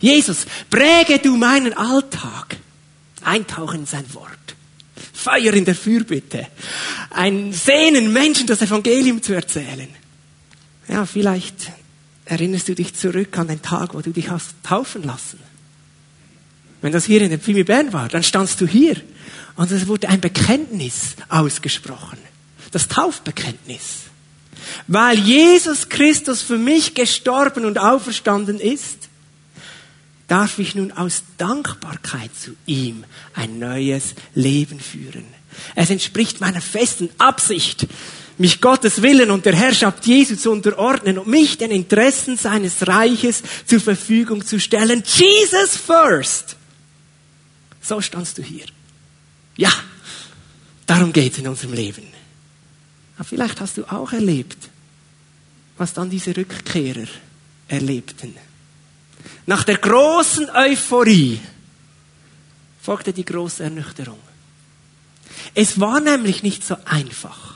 Jesus, 0.00 0.46
präge 0.68 1.20
du 1.20 1.36
meinen 1.36 1.74
Alltag. 1.74 2.56
Eintauchen 3.22 3.80
in 3.80 3.86
sein 3.86 4.14
Wort. 4.14 4.31
Feuer 5.22 5.54
in 5.54 5.64
der 5.64 5.74
Fürbitte. 5.74 6.48
Ein 7.10 7.52
Sehnen, 7.52 8.12
Menschen 8.12 8.46
das 8.46 8.62
Evangelium 8.62 9.22
zu 9.22 9.32
erzählen. 9.32 9.88
Ja, 10.88 11.06
vielleicht 11.06 11.72
erinnerst 12.24 12.68
du 12.68 12.74
dich 12.74 12.94
zurück 12.94 13.38
an 13.38 13.48
den 13.48 13.62
Tag, 13.62 13.94
wo 13.94 14.00
du 14.00 14.10
dich 14.10 14.30
hast 14.30 14.54
taufen 14.62 15.04
lassen. 15.04 15.38
Wenn 16.80 16.92
das 16.92 17.04
hier 17.04 17.22
in 17.22 17.30
der 17.30 17.38
Pfimi 17.38 17.62
Bern 17.62 17.92
war, 17.92 18.08
dann 18.08 18.22
standst 18.22 18.60
du 18.60 18.66
hier 18.66 18.96
und 19.56 19.70
es 19.70 19.86
wurde 19.86 20.08
ein 20.08 20.20
Bekenntnis 20.20 21.14
ausgesprochen. 21.28 22.18
Das 22.72 22.88
Taufbekenntnis. 22.88 24.02
Weil 24.86 25.18
Jesus 25.18 25.88
Christus 25.88 26.42
für 26.42 26.58
mich 26.58 26.94
gestorben 26.94 27.64
und 27.64 27.78
auferstanden 27.78 28.58
ist, 28.58 29.01
darf 30.32 30.58
ich 30.58 30.74
nun 30.74 30.92
aus 30.92 31.24
Dankbarkeit 31.36 32.30
zu 32.34 32.56
ihm 32.64 33.04
ein 33.34 33.58
neues 33.58 34.14
Leben 34.34 34.80
führen. 34.80 35.26
Es 35.74 35.90
entspricht 35.90 36.40
meiner 36.40 36.62
festen 36.62 37.10
Absicht, 37.18 37.86
mich 38.38 38.62
Gottes 38.62 39.02
Willen 39.02 39.30
und 39.30 39.44
der 39.44 39.54
Herrschaft 39.54 40.06
Jesu 40.06 40.36
zu 40.36 40.50
unterordnen 40.50 41.18
und 41.18 41.28
mich 41.28 41.58
den 41.58 41.70
Interessen 41.70 42.38
seines 42.38 42.88
Reiches 42.88 43.42
zur 43.66 43.80
Verfügung 43.80 44.42
zu 44.42 44.58
stellen. 44.58 45.02
Jesus 45.04 45.76
first. 45.76 46.56
So 47.82 48.00
standst 48.00 48.38
du 48.38 48.42
hier. 48.42 48.64
Ja, 49.58 49.72
darum 50.86 51.12
geht 51.12 51.34
es 51.34 51.40
in 51.40 51.48
unserem 51.48 51.74
Leben. 51.74 52.06
Aber 53.16 53.24
vielleicht 53.24 53.60
hast 53.60 53.76
du 53.76 53.84
auch 53.84 54.14
erlebt, 54.14 54.70
was 55.76 55.92
dann 55.92 56.08
diese 56.08 56.34
Rückkehrer 56.34 57.06
erlebten. 57.68 58.34
Nach 59.46 59.64
der 59.64 59.78
großen 59.78 60.50
Euphorie 60.50 61.40
folgte 62.80 63.12
die 63.12 63.24
große 63.24 63.64
Ernüchterung. 63.64 64.18
Es 65.54 65.80
war 65.80 66.00
nämlich 66.00 66.42
nicht 66.42 66.64
so 66.64 66.76
einfach, 66.84 67.54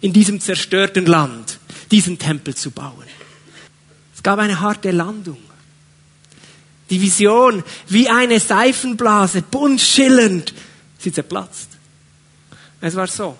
in 0.00 0.12
diesem 0.12 0.40
zerstörten 0.40 1.06
Land 1.06 1.58
diesen 1.90 2.18
Tempel 2.18 2.54
zu 2.54 2.70
bauen. 2.70 3.04
Es 4.14 4.22
gab 4.22 4.38
eine 4.38 4.60
harte 4.60 4.90
Landung. 4.90 5.38
Die 6.90 7.00
Vision 7.00 7.62
wie 7.88 8.08
eine 8.08 8.40
Seifenblase, 8.40 9.42
bunt 9.42 9.80
schillernd, 9.80 10.52
sie 10.98 11.12
zerplatzt. 11.12 11.68
Es 12.80 12.96
war 12.96 13.06
so. 13.06 13.36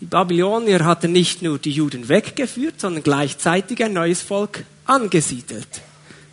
Die 0.00 0.06
Babylonier 0.06 0.84
hatten 0.84 1.10
nicht 1.10 1.42
nur 1.42 1.58
die 1.58 1.72
Juden 1.72 2.08
weggeführt, 2.08 2.80
sondern 2.80 3.02
gleichzeitig 3.02 3.82
ein 3.82 3.92
neues 3.92 4.22
Volk 4.22 4.64
angesiedelt. 4.84 5.82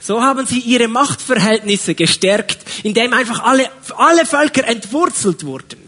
So 0.06 0.22
haben 0.22 0.46
sie 0.46 0.60
ihre 0.60 0.88
Machtverhältnisse 0.88 1.96
gestärkt, 1.96 2.64
indem 2.84 3.12
einfach 3.12 3.40
alle, 3.40 3.72
alle 3.98 4.24
Völker 4.28 4.64
entwurzelt 4.68 5.44
wurden. 5.44 5.80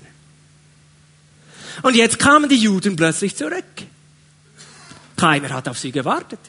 Und 1.84 1.96
jetzt 1.96 2.18
kamen 2.18 2.50
die 2.50 2.56
Juden 2.56 2.96
plötzlich 2.96 3.36
zurück. 3.36 3.64
Keiner 5.18 5.52
hat 5.52 5.68
auf 5.68 5.78
sie 5.78 5.92
gewartet. 5.92 6.40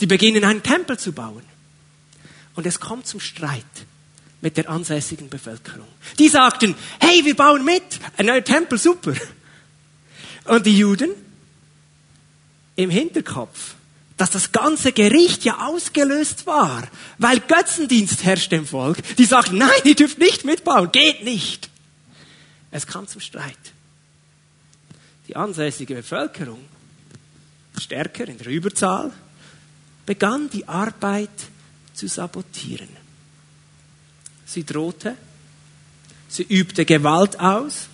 Die 0.00 0.06
beginnen 0.06 0.42
einen 0.42 0.62
Tempel 0.62 0.98
zu 0.98 1.12
bauen. 1.12 1.42
Und 2.54 2.64
es 2.64 2.80
kommt 2.80 3.06
zum 3.06 3.20
Streit 3.20 3.62
mit 4.40 4.56
der 4.56 4.70
ansässigen 4.70 5.28
Bevölkerung. 5.28 5.88
Die 6.18 6.30
sagten, 6.30 6.76
hey, 6.98 7.26
wir 7.26 7.36
bauen 7.36 7.62
mit, 7.62 8.00
ein 8.16 8.24
neuer 8.24 8.42
Tempel, 8.42 8.78
super. 8.78 9.12
Und 10.46 10.64
die 10.64 10.78
Juden 10.78 11.10
im 12.76 12.88
Hinterkopf, 12.88 13.74
dass 14.20 14.28
das 14.28 14.52
ganze 14.52 14.92
Gericht 14.92 15.44
ja 15.44 15.66
ausgelöst 15.66 16.46
war, 16.46 16.86
weil 17.16 17.40
Götzendienst 17.40 18.22
herrscht 18.22 18.52
im 18.52 18.66
Volk. 18.66 18.98
Die 19.16 19.24
sagten, 19.24 19.56
nein, 19.56 19.80
ihr 19.84 19.94
dürft 19.94 20.18
nicht 20.18 20.44
mitbauen, 20.44 20.92
geht 20.92 21.24
nicht. 21.24 21.70
Es 22.70 22.86
kam 22.86 23.08
zum 23.08 23.22
Streit. 23.22 23.56
Die 25.26 25.36
ansässige 25.36 25.94
Bevölkerung, 25.94 26.60
stärker 27.80 28.28
in 28.28 28.36
der 28.36 28.48
Überzahl, 28.48 29.10
begann 30.04 30.50
die 30.50 30.68
Arbeit 30.68 31.30
zu 31.94 32.06
sabotieren. 32.06 32.88
Sie 34.44 34.64
drohte, 34.64 35.16
sie 36.28 36.42
übte 36.42 36.84
Gewalt 36.84 37.40
aus 37.40 37.86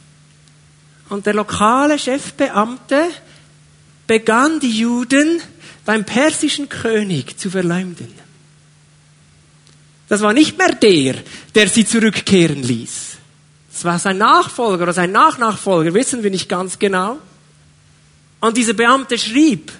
und 1.09 1.25
der 1.25 1.35
lokale 1.35 2.01
Chefbeamte 2.01 3.11
begann 4.09 4.59
die 4.59 4.77
Juden 4.79 5.41
beim 5.87 6.05
persischen 6.05 6.69
König 6.69 7.39
zu 7.39 7.49
verleumden. 7.49 8.13
Das 10.09 10.21
war 10.21 10.33
nicht 10.33 10.59
mehr 10.59 10.75
der, 10.75 11.15
der 11.55 11.69
sie 11.69 11.87
zurückkehren 11.87 12.63
ließ. 12.63 13.17
Es 13.73 13.85
war 13.85 13.99
sein 13.99 14.19
Nachfolger 14.19 14.85
oder 14.85 14.93
sein 14.93 15.13
Nachnachfolger, 15.13 15.95
wissen 15.95 16.23
wir 16.23 16.31
nicht 16.31 16.49
ganz 16.49 16.79
genau. 16.79 17.19
Und 18.41 18.57
dieser 18.57 18.75
Beamte 18.75 19.19
schrieb 19.19 19.73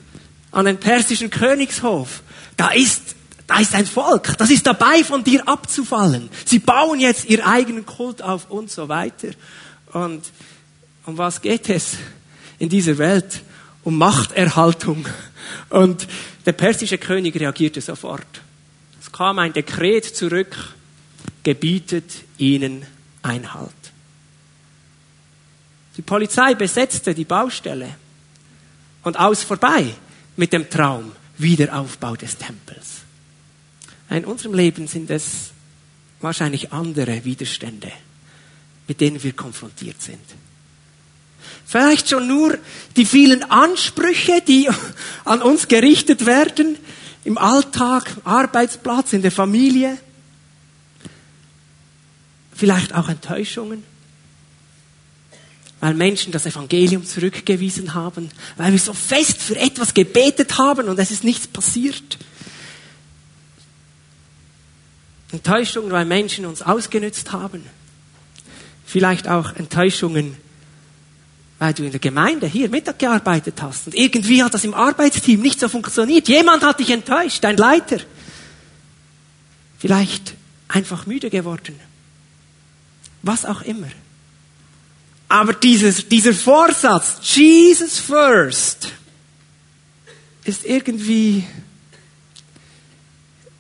an 0.51 0.65
den 0.65 0.79
persischen 0.79 1.31
Königshof, 1.31 2.23
da 2.57 2.71
ist 2.71 3.15
da 3.47 3.61
ist 3.61 3.75
ein 3.77 3.87
Volk, 3.87 4.37
das 4.39 4.51
ist 4.51 4.67
dabei, 4.67 5.05
von 5.05 5.23
dir 5.23 5.47
abzufallen. 5.47 6.31
Sie 6.45 6.59
bauen 6.59 6.99
jetzt 6.99 7.27
ihren 7.27 7.45
eigenen 7.45 7.87
Kult 7.87 8.21
auf 8.21 8.51
und 8.51 8.73
so 8.73 8.89
weiter. 8.89 9.29
Und 9.93 10.25
um 11.05 11.17
was 11.17 11.41
geht 11.41 11.69
es 11.69 11.93
in 12.59 12.69
dieser 12.69 12.99
Welt? 12.99 13.43
Um 13.87 13.99
Machterhaltung. 13.99 15.07
Und 15.71 16.09
der 16.45 16.51
persische 16.51 16.99
König 16.99 17.39
reagierte 17.39 17.81
sofort. 17.81 18.27
Es 19.01 19.13
kam 19.13 19.39
ein 19.39 19.53
Dekret 19.53 20.05
zurück, 20.05 20.75
gebietet 21.45 22.25
ihnen 22.37 22.85
Einhalt. 23.23 23.71
Die 25.97 26.03
Polizei 26.03 26.57
besetzte 26.57 27.15
die 27.15 27.25
Baustelle 27.25 27.95
und 29.05 29.21
aus 29.21 29.45
vorbei 29.45 29.95
mit 30.35 30.53
dem 30.53 30.69
Traum 30.69 31.13
Wiederaufbau 31.39 32.17
des 32.17 32.39
Tempels. 32.39 33.03
In 34.11 34.25
unserem 34.25 34.55
Leben 34.55 34.89
sind 34.89 35.11
es 35.11 35.53
wahrscheinlich 36.21 36.73
andere 36.73 37.25
Widerstände, 37.25 37.93
mit 38.89 39.01
denen 39.01 39.23
wir 39.23 39.33
konfrontiert 39.33 40.03
sind. 40.03 40.25
Vielleicht 41.67 42.09
schon 42.09 42.29
nur 42.29 42.59
die 42.95 43.05
vielen 43.05 43.43
Ansprüche, 43.51 44.41
die 44.47 44.69
an 45.25 45.43
uns 45.43 45.67
gerichtet 45.67 46.25
werden, 46.25 46.79
im 47.25 47.39
Alltag, 47.39 48.09
Arbeitsplatz, 48.23 49.13
in 49.13 49.23
der 49.23 49.33
Familie. 49.33 49.99
Vielleicht 52.55 52.95
auch 52.95 53.09
Enttäuschungen, 53.09 53.83
weil 55.81 55.95
Menschen 55.95 56.31
das 56.31 56.47
Evangelium 56.47 57.05
zurückgewiesen 57.05 57.95
haben, 57.95 58.31
weil 58.57 58.71
wir 58.71 58.79
so 58.79 58.93
fest 58.93 59.43
für 59.43 59.59
etwas 59.59 59.93
gebetet 59.93 60.57
haben 60.57 60.89
und 60.89 60.99
es 61.01 61.11
ist 61.11 61.25
nichts 61.25 61.49
passiert. 61.49 62.17
Enttäuschungen, 65.33 65.91
weil 65.91 66.05
Menschen 66.05 66.47
uns 66.47 66.63
ausgenützt 66.63 67.33
haben. 67.33 67.67
Vielleicht 68.87 69.27
auch 69.27 69.53
Enttäuschungen, 69.57 70.37
weil 71.59 71.73
du 71.73 71.85
in 71.85 71.91
der 71.91 72.01
Gemeinde 72.01 72.47
hier 72.47 72.69
Mittag 72.69 72.99
gearbeitet 72.99 73.61
hast 73.63 73.87
und 73.87 73.95
irgendwie 73.95 74.43
hat 74.43 74.53
das 74.53 74.65
im 74.65 74.75
Arbeitsteam 74.75 75.41
nicht 75.41 75.59
so 75.59 75.69
funktioniert. 75.69 76.29
Jemand 76.29 76.63
hat 76.63 76.81
dich 76.81 76.91
enttäuscht, 76.91 77.43
dein 77.43 77.57
Leiter. 77.57 77.99
Vielleicht 79.79 80.35
einfach 80.69 81.07
müde 81.07 81.31
geworden. 81.31 81.79
Was 83.23 83.45
auch 83.45 83.63
immer. 83.63 83.89
Aber 85.29 85.55
dieses, 85.55 86.09
dieser 86.09 86.33
Vorsatz, 86.33 87.19
Jesus 87.23 87.99
first, 87.99 88.93
ist 90.45 90.65
irgendwie, 90.65 91.45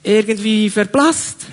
irgendwie 0.03 0.71
verblasst. 0.71 1.47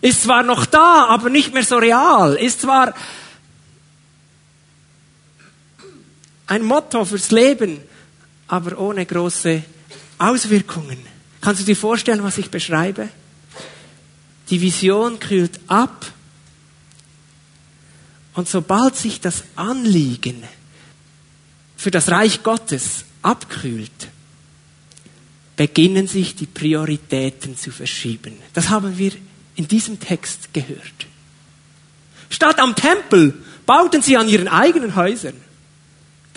Ist 0.00 0.22
zwar 0.22 0.42
noch 0.42 0.66
da, 0.66 1.06
aber 1.08 1.30
nicht 1.30 1.54
mehr 1.54 1.64
so 1.64 1.76
real. 1.76 2.34
Ist 2.34 2.62
zwar 2.62 2.94
ein 6.46 6.62
Motto 6.62 7.04
fürs 7.04 7.30
Leben, 7.30 7.80
aber 8.48 8.78
ohne 8.78 9.04
große 9.04 9.62
Auswirkungen. 10.18 10.98
Kannst 11.40 11.62
du 11.62 11.64
dir 11.64 11.76
vorstellen, 11.76 12.22
was 12.22 12.38
ich 12.38 12.50
beschreibe? 12.50 13.08
Die 14.50 14.60
Vision 14.60 15.18
kühlt 15.18 15.58
ab 15.66 16.06
und 18.34 18.48
sobald 18.48 18.96
sich 18.96 19.20
das 19.20 19.44
Anliegen 19.56 20.42
für 21.76 21.90
das 21.90 22.10
Reich 22.10 22.42
Gottes 22.42 23.04
abkühlt, 23.22 24.08
beginnen 25.56 26.06
sich 26.06 26.36
die 26.36 26.46
Prioritäten 26.46 27.56
zu 27.56 27.70
verschieben. 27.70 28.34
Das 28.52 28.68
haben 28.68 28.98
wir 28.98 29.12
in 29.56 29.66
diesem 29.66 29.98
Text 29.98 30.52
gehört. 30.52 31.06
Statt 32.28 32.60
am 32.60 32.76
Tempel 32.76 33.34
bauten 33.64 34.02
sie 34.02 34.16
an 34.16 34.28
ihren 34.28 34.48
eigenen 34.48 34.94
Häusern. 34.96 35.34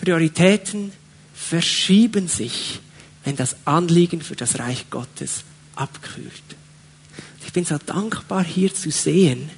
Prioritäten 0.00 0.92
verschieben 1.34 2.26
sich, 2.26 2.80
wenn 3.24 3.36
das 3.36 3.56
Anliegen 3.66 4.22
für 4.22 4.34
das 4.34 4.58
Reich 4.58 4.88
Gottes 4.88 5.44
abkühlt. 5.76 6.32
Ich 7.44 7.52
bin 7.52 7.66
so 7.66 7.76
dankbar 7.76 8.42
hier 8.42 8.72
zu 8.74 8.90
sehen, 8.90 9.50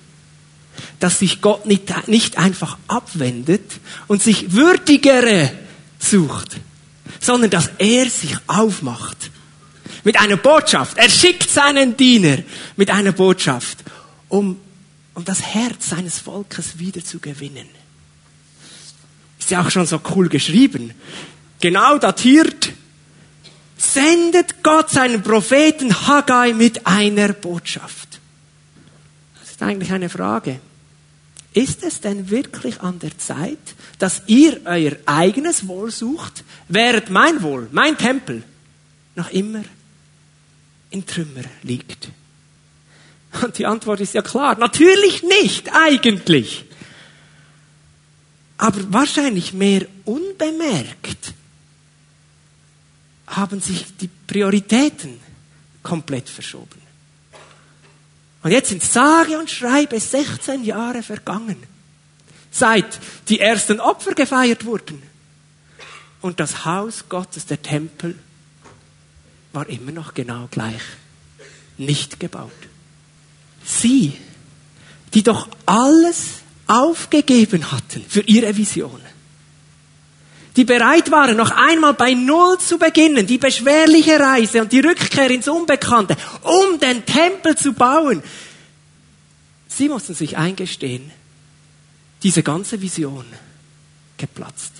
dass 0.98 1.20
sich 1.20 1.40
Gott 1.42 1.66
nicht, 1.66 2.08
nicht 2.08 2.38
einfach 2.38 2.76
abwendet 2.88 3.78
und 4.08 4.20
sich 4.20 4.52
würdigere 4.52 5.52
sucht, 6.00 6.56
sondern 7.20 7.50
dass 7.50 7.70
er 7.78 8.10
sich 8.10 8.36
aufmacht 8.48 9.30
mit 10.02 10.18
einer 10.18 10.36
Botschaft. 10.36 10.98
Er 10.98 11.08
schickt 11.08 11.50
seinen 11.50 11.96
Diener 11.96 12.38
mit 12.76 12.90
einer 12.90 13.12
Botschaft, 13.12 13.78
um, 14.28 14.58
um 15.14 15.24
das 15.24 15.40
Herz 15.40 15.90
seines 15.90 16.18
Volkes 16.18 16.80
wieder 16.80 17.04
zu 17.04 17.20
gewinnen. 17.20 17.68
Ist 19.42 19.50
ja 19.50 19.60
auch 19.60 19.70
schon 19.72 19.86
so 19.86 20.00
cool 20.14 20.28
geschrieben. 20.28 20.94
Genau 21.60 21.98
datiert. 21.98 22.70
Sendet 23.76 24.62
Gott 24.62 24.88
seinen 24.88 25.20
Propheten 25.20 26.06
Haggai 26.06 26.52
mit 26.52 26.86
einer 26.86 27.32
Botschaft. 27.32 28.20
Das 29.40 29.50
ist 29.50 29.62
eigentlich 29.64 29.90
eine 29.90 30.08
Frage. 30.08 30.60
Ist 31.54 31.82
es 31.82 32.00
denn 32.00 32.30
wirklich 32.30 32.82
an 32.82 33.00
der 33.00 33.18
Zeit, 33.18 33.58
dass 33.98 34.22
ihr 34.28 34.60
euer 34.64 34.92
eigenes 35.06 35.66
Wohl 35.66 35.90
sucht, 35.90 36.44
während 36.68 37.10
mein 37.10 37.42
Wohl, 37.42 37.66
mein 37.72 37.98
Tempel, 37.98 38.44
noch 39.16 39.30
immer 39.30 39.64
in 40.90 41.04
Trümmer 41.04 41.42
liegt? 41.64 42.10
Und 43.42 43.58
die 43.58 43.66
Antwort 43.66 44.00
ist 44.00 44.14
ja 44.14 44.22
klar, 44.22 44.56
natürlich 44.56 45.24
nicht, 45.24 45.68
eigentlich. 45.74 46.64
Aber 48.62 48.92
wahrscheinlich 48.92 49.52
mehr 49.52 49.88
unbemerkt 50.04 51.34
haben 53.26 53.60
sich 53.60 53.86
die 53.96 54.08
Prioritäten 54.28 55.18
komplett 55.82 56.28
verschoben. 56.28 56.80
Und 58.44 58.52
jetzt 58.52 58.68
sind 58.68 58.84
sage 58.84 59.36
und 59.36 59.50
schreibe 59.50 59.98
16 59.98 60.62
Jahre 60.62 61.02
vergangen, 61.02 61.56
seit 62.52 63.00
die 63.28 63.40
ersten 63.40 63.80
Opfer 63.80 64.14
gefeiert 64.14 64.64
wurden. 64.64 65.02
Und 66.20 66.38
das 66.38 66.64
Haus 66.64 67.08
Gottes, 67.08 67.46
der 67.46 67.60
Tempel, 67.60 68.16
war 69.52 69.68
immer 69.68 69.90
noch 69.90 70.14
genau 70.14 70.46
gleich 70.52 70.82
nicht 71.78 72.20
gebaut. 72.20 72.52
Sie, 73.64 74.16
die 75.14 75.24
doch 75.24 75.48
alles 75.66 76.41
aufgegeben 76.72 77.70
hatten 77.70 78.04
für 78.08 78.22
ihre 78.22 78.56
Vision, 78.56 79.00
die 80.56 80.64
bereit 80.64 81.10
waren, 81.10 81.36
noch 81.36 81.50
einmal 81.50 81.94
bei 81.94 82.14
Null 82.14 82.58
zu 82.58 82.78
beginnen, 82.78 83.26
die 83.26 83.38
beschwerliche 83.38 84.18
Reise 84.18 84.62
und 84.62 84.72
die 84.72 84.80
Rückkehr 84.80 85.30
ins 85.30 85.48
Unbekannte, 85.48 86.16
um 86.42 86.78
den 86.78 87.04
Tempel 87.04 87.56
zu 87.56 87.72
bauen. 87.72 88.22
Sie 89.68 89.88
mussten 89.88 90.14
sich 90.14 90.36
eingestehen, 90.36 91.10
diese 92.22 92.42
ganze 92.42 92.80
Vision 92.80 93.24
geplatzt. 94.18 94.72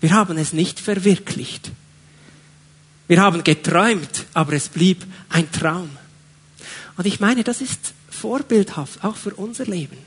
Wir 0.00 0.12
haben 0.12 0.36
es 0.38 0.52
nicht 0.52 0.80
verwirklicht. 0.80 1.70
Wir 3.08 3.22
haben 3.22 3.44
geträumt, 3.44 4.26
aber 4.34 4.52
es 4.52 4.68
blieb 4.68 5.04
ein 5.28 5.50
Traum. 5.52 5.90
Und 6.96 7.06
ich 7.06 7.20
meine, 7.20 7.44
das 7.44 7.60
ist 7.60 7.94
vorbildhaft, 8.10 9.04
auch 9.04 9.16
für 9.16 9.34
unser 9.34 9.64
Leben. 9.64 9.98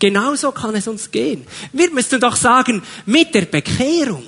Genauso 0.00 0.50
kann 0.50 0.74
es 0.74 0.88
uns 0.88 1.10
gehen. 1.12 1.46
Wir 1.72 1.90
müssten 1.92 2.20
doch 2.20 2.34
sagen, 2.34 2.82
mit 3.06 3.34
der 3.34 3.42
Bekehrung 3.42 4.24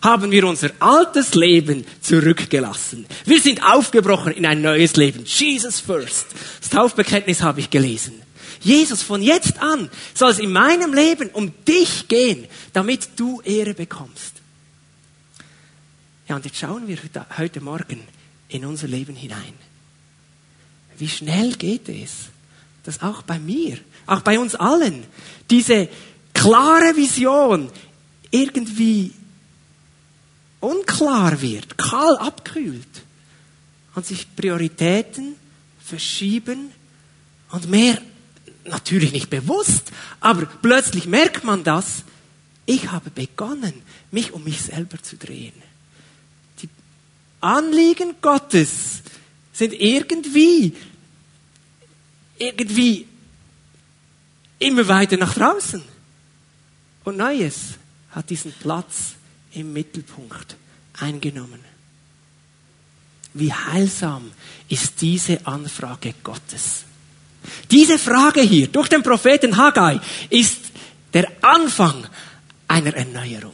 haben 0.00 0.30
wir 0.30 0.46
unser 0.46 0.70
altes 0.78 1.34
Leben 1.34 1.84
zurückgelassen. 2.00 3.06
Wir 3.24 3.40
sind 3.40 3.62
aufgebrochen 3.62 4.32
in 4.32 4.46
ein 4.46 4.62
neues 4.62 4.96
Leben. 4.96 5.24
Jesus 5.24 5.80
first. 5.80 6.26
Das 6.60 6.70
Taufbekenntnis 6.70 7.42
habe 7.42 7.60
ich 7.60 7.70
gelesen. 7.70 8.14
Jesus, 8.60 9.02
von 9.02 9.20
jetzt 9.20 9.60
an 9.60 9.90
soll 10.14 10.30
es 10.30 10.38
in 10.38 10.52
meinem 10.52 10.94
Leben 10.94 11.28
um 11.30 11.52
dich 11.66 12.08
gehen, 12.08 12.46
damit 12.72 13.08
du 13.16 13.40
Ehre 13.42 13.74
bekommst. 13.74 14.34
Ja, 16.28 16.36
und 16.36 16.44
jetzt 16.44 16.58
schauen 16.58 16.86
wir 16.86 16.98
heute 17.36 17.60
Morgen 17.60 18.00
in 18.48 18.64
unser 18.64 18.88
Leben 18.88 19.16
hinein. 19.16 19.54
Wie 20.96 21.08
schnell 21.08 21.54
geht 21.54 21.88
es, 21.88 22.28
dass 22.84 23.02
auch 23.02 23.22
bei 23.22 23.38
mir 23.38 23.78
auch 24.06 24.20
bei 24.20 24.38
uns 24.38 24.54
allen, 24.54 25.04
diese 25.50 25.88
klare 26.32 26.96
Vision 26.96 27.70
irgendwie 28.30 29.12
unklar 30.60 31.40
wird, 31.40 31.78
kahl 31.78 32.16
abkühlt 32.18 33.02
und 33.94 34.06
sich 34.06 34.34
Prioritäten 34.34 35.36
verschieben 35.82 36.70
und 37.50 37.68
mehr, 37.68 38.00
natürlich 38.64 39.12
nicht 39.12 39.30
bewusst, 39.30 39.92
aber 40.20 40.46
plötzlich 40.46 41.06
merkt 41.06 41.44
man 41.44 41.64
das, 41.64 42.02
ich 42.66 42.90
habe 42.90 43.10
begonnen, 43.10 43.74
mich 44.10 44.32
um 44.32 44.42
mich 44.44 44.62
selber 44.62 45.02
zu 45.02 45.16
drehen. 45.16 45.52
Die 46.62 46.68
Anliegen 47.40 48.14
Gottes 48.22 49.02
sind 49.52 49.74
irgendwie, 49.74 50.74
irgendwie 52.38 53.06
immer 54.58 54.86
weiter 54.88 55.16
nach 55.16 55.34
draußen. 55.34 55.82
Und 57.04 57.16
Neues 57.16 57.74
hat 58.10 58.30
diesen 58.30 58.52
Platz 58.52 59.14
im 59.52 59.72
Mittelpunkt 59.72 60.56
eingenommen. 61.00 61.60
Wie 63.34 63.52
heilsam 63.52 64.30
ist 64.68 65.00
diese 65.00 65.44
Anfrage 65.46 66.14
Gottes? 66.22 66.84
Diese 67.70 67.98
Frage 67.98 68.40
hier 68.40 68.68
durch 68.68 68.88
den 68.88 69.02
Propheten 69.02 69.56
Haggai 69.56 70.00
ist 70.30 70.60
der 71.12 71.30
Anfang 71.42 72.06
einer 72.68 72.94
Erneuerung. 72.94 73.52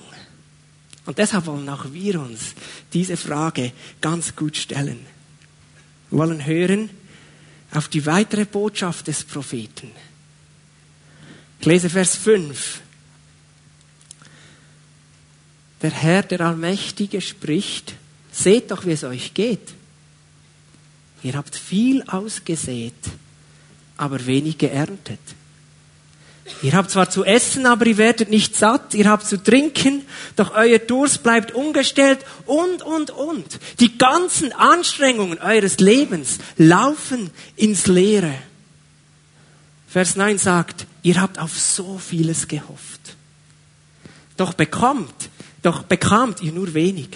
Und 1.06 1.18
deshalb 1.18 1.46
wollen 1.46 1.68
auch 1.68 1.92
wir 1.92 2.20
uns 2.20 2.54
diese 2.92 3.16
Frage 3.16 3.72
ganz 4.00 4.36
gut 4.36 4.56
stellen. 4.56 5.04
Wir 6.10 6.18
wollen 6.18 6.44
hören 6.44 6.90
auf 7.72 7.88
die 7.88 8.04
weitere 8.06 8.44
Botschaft 8.44 9.06
des 9.06 9.24
Propheten. 9.24 9.90
Ich 11.60 11.66
lese 11.66 11.90
Vers 11.90 12.16
5. 12.16 12.80
Der 15.82 15.90
Herr, 15.90 16.22
der 16.22 16.40
Allmächtige, 16.40 17.20
spricht, 17.20 17.94
seht 18.32 18.70
doch, 18.70 18.86
wie 18.86 18.92
es 18.92 19.04
euch 19.04 19.34
geht. 19.34 19.74
Ihr 21.22 21.34
habt 21.34 21.54
viel 21.54 22.02
ausgesät, 22.04 22.94
aber 23.96 24.24
wenig 24.26 24.58
geerntet. 24.58 25.20
Ihr 26.62 26.72
habt 26.72 26.90
zwar 26.90 27.08
zu 27.08 27.24
essen, 27.24 27.66
aber 27.66 27.86
ihr 27.86 27.96
werdet 27.96 28.30
nicht 28.30 28.56
satt. 28.56 28.94
Ihr 28.94 29.08
habt 29.08 29.26
zu 29.26 29.42
trinken, 29.42 30.02
doch 30.36 30.54
euer 30.54 30.78
Durst 30.78 31.22
bleibt 31.22 31.52
ungestellt 31.52 32.20
und, 32.46 32.82
und, 32.82 33.10
und. 33.10 33.58
Die 33.80 33.96
ganzen 33.96 34.52
Anstrengungen 34.52 35.38
eures 35.38 35.78
Lebens 35.78 36.38
laufen 36.56 37.30
ins 37.56 37.86
Leere. 37.86 38.34
Vers 39.88 40.16
9 40.16 40.38
sagt, 40.38 40.86
ihr 41.02 41.20
habt 41.20 41.38
auf 41.38 41.58
so 41.58 41.98
vieles 41.98 42.46
gehofft. 42.46 43.16
Doch 44.36 44.52
bekommt, 44.52 45.30
doch 45.62 45.82
bekamt 45.82 46.42
ihr 46.42 46.52
nur 46.52 46.74
wenig. 46.74 47.08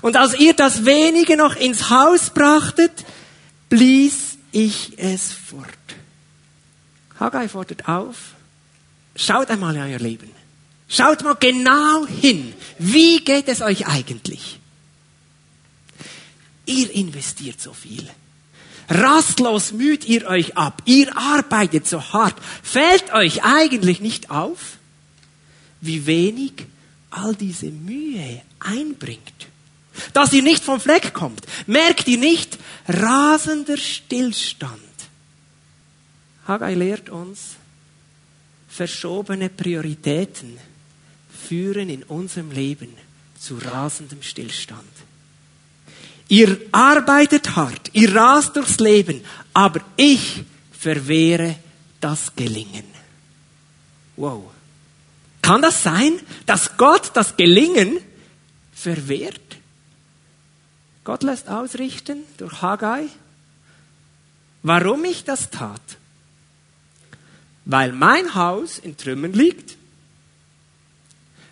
Und 0.00 0.16
als 0.16 0.38
ihr 0.38 0.54
das 0.54 0.84
wenige 0.84 1.36
noch 1.36 1.56
ins 1.56 1.90
Haus 1.90 2.30
brachtet, 2.30 3.04
blies 3.68 4.38
ich 4.52 4.94
es 4.96 5.32
fort. 5.32 5.66
Haggai 7.18 7.48
fordert 7.48 7.88
auf, 7.88 8.34
schaut 9.14 9.50
einmal 9.50 9.74
in 9.76 9.82
euer 9.82 9.98
Leben. 9.98 10.30
Schaut 10.88 11.22
mal 11.24 11.34
genau 11.34 12.06
hin. 12.06 12.54
Wie 12.78 13.24
geht 13.24 13.48
es 13.48 13.60
euch 13.60 13.86
eigentlich? 13.86 14.60
Ihr 16.66 16.94
investiert 16.94 17.60
so 17.60 17.72
viel. 17.72 18.08
Rastlos 18.88 19.72
müht 19.72 20.04
ihr 20.04 20.26
euch 20.26 20.56
ab. 20.56 20.82
Ihr 20.84 21.16
arbeitet 21.16 21.88
so 21.88 22.00
hart. 22.12 22.36
Fällt 22.62 23.12
euch 23.12 23.42
eigentlich 23.42 24.00
nicht 24.00 24.30
auf, 24.30 24.78
wie 25.80 26.06
wenig 26.06 26.52
all 27.10 27.34
diese 27.34 27.66
Mühe 27.66 28.42
einbringt? 28.60 29.20
Dass 30.12 30.32
ihr 30.32 30.42
nicht 30.42 30.62
vom 30.62 30.80
Fleck 30.80 31.14
kommt. 31.14 31.46
Merkt 31.66 32.06
ihr 32.06 32.18
nicht 32.18 32.58
rasender 32.86 33.76
Stillstand? 33.76 34.80
Haggai 36.46 36.74
lehrt 36.74 37.08
uns, 37.08 37.56
verschobene 38.68 39.48
Prioritäten 39.48 40.58
führen 41.48 41.88
in 41.88 42.02
unserem 42.04 42.50
Leben 42.50 42.92
zu 43.38 43.58
rasendem 43.58 44.22
Stillstand. 44.22 44.82
Ihr 46.28 46.58
arbeitet 46.72 47.54
hart, 47.54 47.90
ihr 47.92 48.14
rast 48.14 48.56
durchs 48.56 48.78
Leben, 48.78 49.20
aber 49.52 49.80
ich 49.96 50.44
verwehre 50.72 51.56
das 52.00 52.34
Gelingen. 52.34 52.84
Wow. 54.16 54.50
Kann 55.42 55.62
das 55.62 55.82
sein, 55.82 56.18
dass 56.46 56.76
Gott 56.76 57.12
das 57.14 57.36
Gelingen 57.36 57.98
verwehrt? 58.74 59.40
Gott 61.04 61.22
lässt 61.22 61.48
ausrichten 61.48 62.24
durch 62.36 62.62
Haggai, 62.62 63.06
warum 64.62 65.04
ich 65.04 65.22
das 65.22 65.50
tat. 65.50 65.80
Weil 67.66 67.92
mein 67.92 68.34
Haus 68.34 68.78
in 68.78 68.96
Trümmern 68.96 69.32
liegt, 69.32 69.76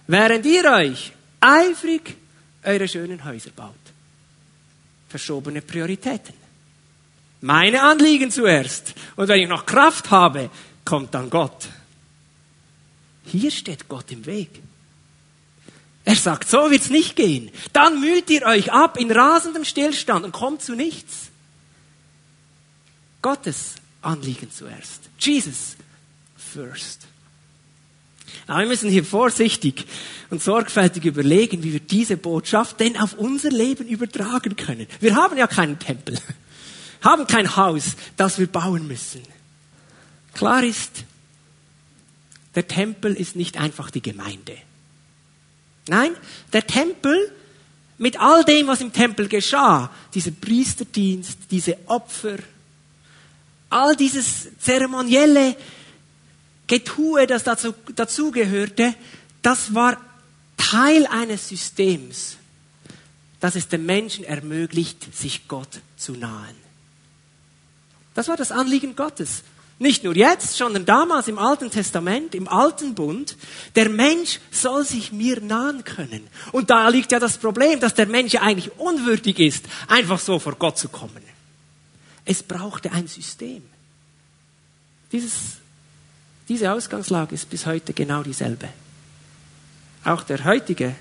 während 0.07 0.46
ihr 0.46 0.64
euch 0.64 1.12
eifrig 1.40 2.16
eure 2.62 2.88
schönen 2.88 3.22
Häuser 3.24 3.50
baut 3.50 3.74
verschobene 5.14 5.62
Prioritäten. 5.62 6.35
Meine 7.40 7.83
Anliegen 7.83 8.33
zuerst. 8.33 8.94
Und 9.14 9.29
wenn 9.29 9.42
ich 9.42 9.48
noch 9.48 9.64
Kraft 9.64 10.11
habe, 10.11 10.50
kommt 10.85 11.14
dann 11.14 11.31
Gott. 11.31 11.68
Hier 13.27 13.53
steht 13.53 13.88
Gott 13.88 14.11
im 14.11 14.27
Weg. 14.27 14.50
Er 16.05 16.16
sagt, 16.16 16.48
so 16.48 16.68
wird's 16.68 16.90
nicht 16.90 17.14
gehen. 17.14 17.53
Dann 17.72 18.00
müht 18.00 18.29
ihr 18.29 18.44
euch 18.44 18.72
ab 18.72 18.98
in 18.98 19.12
rasendem 19.12 19.64
Stillstand 19.64 20.24
und 20.24 20.33
kommt 20.33 20.62
zu 20.62 20.74
nichts. 20.74 21.29
Gottes 23.22 23.77
Anliegen 24.03 24.50
zuerst. 24.50 25.03
Jesus 25.20 25.77
first. 26.54 27.06
Aber 28.46 28.60
wir 28.60 28.66
müssen 28.66 28.90
hier 28.90 29.04
vorsichtig 29.04 29.86
und 30.30 30.42
sorgfältig 30.42 31.04
überlegen, 31.04 31.62
wie 31.62 31.72
wir 31.72 31.80
diese 31.80 32.16
Botschaft 32.16 32.80
denn 32.80 32.96
auf 32.96 33.14
unser 33.14 33.50
Leben 33.50 33.86
übertragen 33.86 34.56
können. 34.56 34.86
Wir 35.00 35.16
haben 35.16 35.36
ja 35.36 35.46
keinen 35.46 35.78
Tempel, 35.78 36.18
haben 37.02 37.26
kein 37.26 37.56
Haus, 37.56 37.96
das 38.16 38.38
wir 38.38 38.46
bauen 38.46 38.86
müssen. 38.86 39.22
Klar 40.34 40.62
ist, 40.62 41.04
der 42.54 42.66
Tempel 42.66 43.14
ist 43.14 43.36
nicht 43.36 43.58
einfach 43.58 43.90
die 43.90 44.02
Gemeinde. 44.02 44.56
Nein, 45.88 46.12
der 46.52 46.66
Tempel 46.66 47.32
mit 47.98 48.20
all 48.20 48.44
dem, 48.44 48.66
was 48.66 48.80
im 48.80 48.92
Tempel 48.92 49.28
geschah, 49.28 49.90
dieser 50.14 50.32
Priesterdienst, 50.32 51.38
diese 51.50 51.76
Opfer, 51.86 52.38
all 53.70 53.96
dieses 53.96 54.48
zeremonielle 54.58 55.56
Getue, 56.66 57.27
das 57.27 57.44
dazu, 57.44 57.74
dazugehörte, 57.94 58.94
das 59.42 59.74
war 59.74 59.98
Teil 60.57 61.07
eines 61.07 61.48
Systems, 61.48 62.37
das 63.40 63.55
es 63.55 63.68
dem 63.68 63.85
Menschen 63.85 64.24
ermöglicht, 64.24 65.14
sich 65.14 65.46
Gott 65.48 65.81
zu 65.96 66.12
nahen. 66.12 66.57
Das 68.14 68.29
war 68.29 68.37
das 68.37 68.53
Anliegen 68.53 68.96
Gottes. 68.96 69.42
Nicht 69.79 70.05
nur 70.05 70.16
jetzt, 70.16 70.57
sondern 70.57 70.87
damals 70.87 71.27
im 71.27 71.38
Alten 71.38 71.70
Testament, 71.70 72.35
im 72.35 72.46
Alten 72.46 72.94
Bund. 72.94 73.37
Der 73.74 73.88
Mensch 73.88 74.38
soll 74.53 74.85
sich 74.85 75.11
mir 75.11 75.40
nahen 75.40 75.83
können. 75.83 76.29
Und 76.53 76.70
da 76.70 76.88
liegt 76.88 77.11
ja 77.11 77.18
das 77.18 77.38
Problem, 77.38 77.81
dass 77.81 77.92
der 77.92 78.07
Mensch 78.07 78.33
ja 78.33 78.42
eigentlich 78.42 78.79
unwürdig 78.79 79.40
ist, 79.40 79.64
einfach 79.88 80.20
so 80.20 80.38
vor 80.38 80.55
Gott 80.55 80.79
zu 80.79 80.88
kommen. 80.88 81.22
Es 82.24 82.42
brauchte 82.42 82.92
ein 82.92 83.09
System. 83.09 83.62
Dieses 85.11 85.59
diese 86.48 86.72
Ausgangslage 86.72 87.35
ist 87.35 87.48
bis 87.48 87.66
heute 87.66 87.92
genau 87.92 88.22
dieselbe. 88.22 88.68
Auch 90.04 90.22
der 90.24 90.44
heutige 90.44 90.94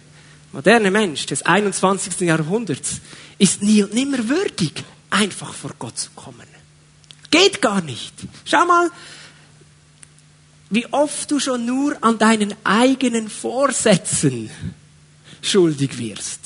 moderne 0.54 0.92
Mensch 0.92 1.26
des 1.26 1.42
21. 1.42 2.22
Jahrhunderts 2.22 3.02
ist 3.38 3.62
nie 3.62 3.84
und 3.84 3.94
nimmer 3.94 4.30
würdig, 4.30 4.84
einfach 5.10 5.54
vor 5.54 5.72
Gott 5.78 5.98
zu 5.98 6.12
kommen. 6.16 6.48
Geht 7.30 7.62
gar 7.62 7.82
nicht. 7.82 8.14
Schau 8.46 8.66
mal, 8.66 8.90
wie 10.70 10.86
oft 10.92 11.30
du 11.30 11.40
schon 11.40 11.66
nur 11.66 11.98
an 12.02 12.18
deinen 12.18 12.54
eigenen 12.64 13.30
Vorsätzen 13.30 14.50
schuldig 15.42 15.98
wirst. 15.98 16.40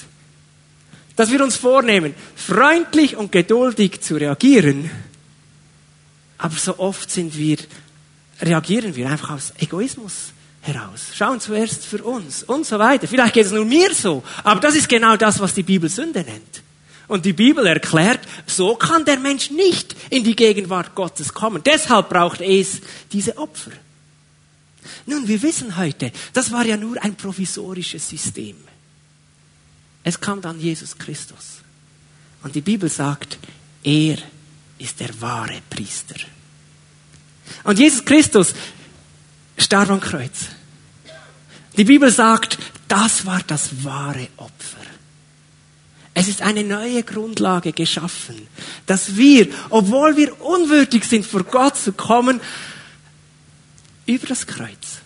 Dass 1.15 1.31
wir 1.31 1.43
uns 1.43 1.55
vornehmen, 1.55 2.13
freundlich 2.36 3.15
und 3.15 3.31
geduldig 3.31 4.01
zu 4.01 4.15
reagieren, 4.15 4.89
aber 6.38 6.55
so 6.55 6.77
oft 6.79 7.10
sind 7.10 7.38
wir 7.38 7.57
reagieren 8.41 8.95
wir 8.95 9.10
einfach 9.10 9.32
aus 9.32 9.54
Egoismus 9.58 10.32
heraus. 10.62 11.08
Schauen 11.13 11.39
zuerst 11.39 11.86
für 11.86 12.04
uns 12.04 12.43
und 12.43 12.65
so 12.65 12.78
weiter. 12.78 13.08
Vielleicht 13.08 13.34
geht 13.34 13.45
es 13.45 13.52
nur 13.52 13.65
mir 13.65 13.93
so, 13.93 14.23
aber 14.43 14.60
das 14.60 14.76
ist 14.76 14.89
genau 14.89 15.15
das, 15.15 15.39
was 15.39 15.54
die 15.54 15.63
Bibel 15.63 15.89
Sünde 15.89 16.23
nennt. 16.23 16.63
Und 17.08 17.23
die 17.23 17.34
Bibel 17.34 17.65
erklärt, 17.65 18.19
so 18.45 18.76
kann 18.76 19.06
der 19.06 19.17
Mensch 19.17 19.50
nicht 19.50 19.95
in 20.10 20.26
die 20.26 20.36
Gegenwart 20.36 20.93
Gottes 20.93 21.34
kommen. 21.34 21.63
Deshalb 21.63 22.10
braucht 22.10 22.41
es 22.41 22.82
diese 23.12 23.38
Opfer. 23.38 23.71
Nun, 25.06 25.28
wir 25.28 25.41
wissen 25.41 25.78
heute, 25.78 26.12
das 26.34 26.52
war 26.52 26.65
ja 26.65 26.76
nur 26.76 27.02
ein 27.02 27.15
provisorisches 27.15 28.10
System. 28.10 28.58
Es 30.04 30.19
kam 30.19 30.41
dann 30.41 30.60
Jesus 30.60 30.97
Christus. 30.97 31.62
Und 32.43 32.56
die 32.56 32.62
Bibel 32.62 32.89
sagt, 32.89 33.38
er 33.84 34.17
ist 34.78 35.00
der 35.00 35.21
wahre 35.21 35.62
Priester. 35.69 36.15
Und 37.63 37.79
Jesus 37.79 38.03
Christus 38.05 38.53
starb 39.57 39.89
am 39.89 39.99
Kreuz. 39.99 40.47
Die 41.77 41.83
Bibel 41.83 42.12
sagt, 42.12 42.57
das 42.88 43.25
war 43.25 43.41
das 43.45 43.83
wahre 43.83 44.27
Opfer. 44.38 44.77
Es 46.13 46.27
ist 46.27 46.41
eine 46.41 46.63
neue 46.63 47.03
Grundlage 47.03 47.73
geschaffen, 47.73 48.47
dass 48.88 49.17
wir, 49.17 49.47
obwohl 49.69 50.17
wir 50.17 50.41
unwürdig 50.41 51.03
sind, 51.03 51.23
vor 51.23 51.43
Gott 51.43 51.77
zu 51.77 51.91
kommen, 51.91 52.41
über 54.07 54.25
das 54.25 54.47
Kreuz, 54.47 55.01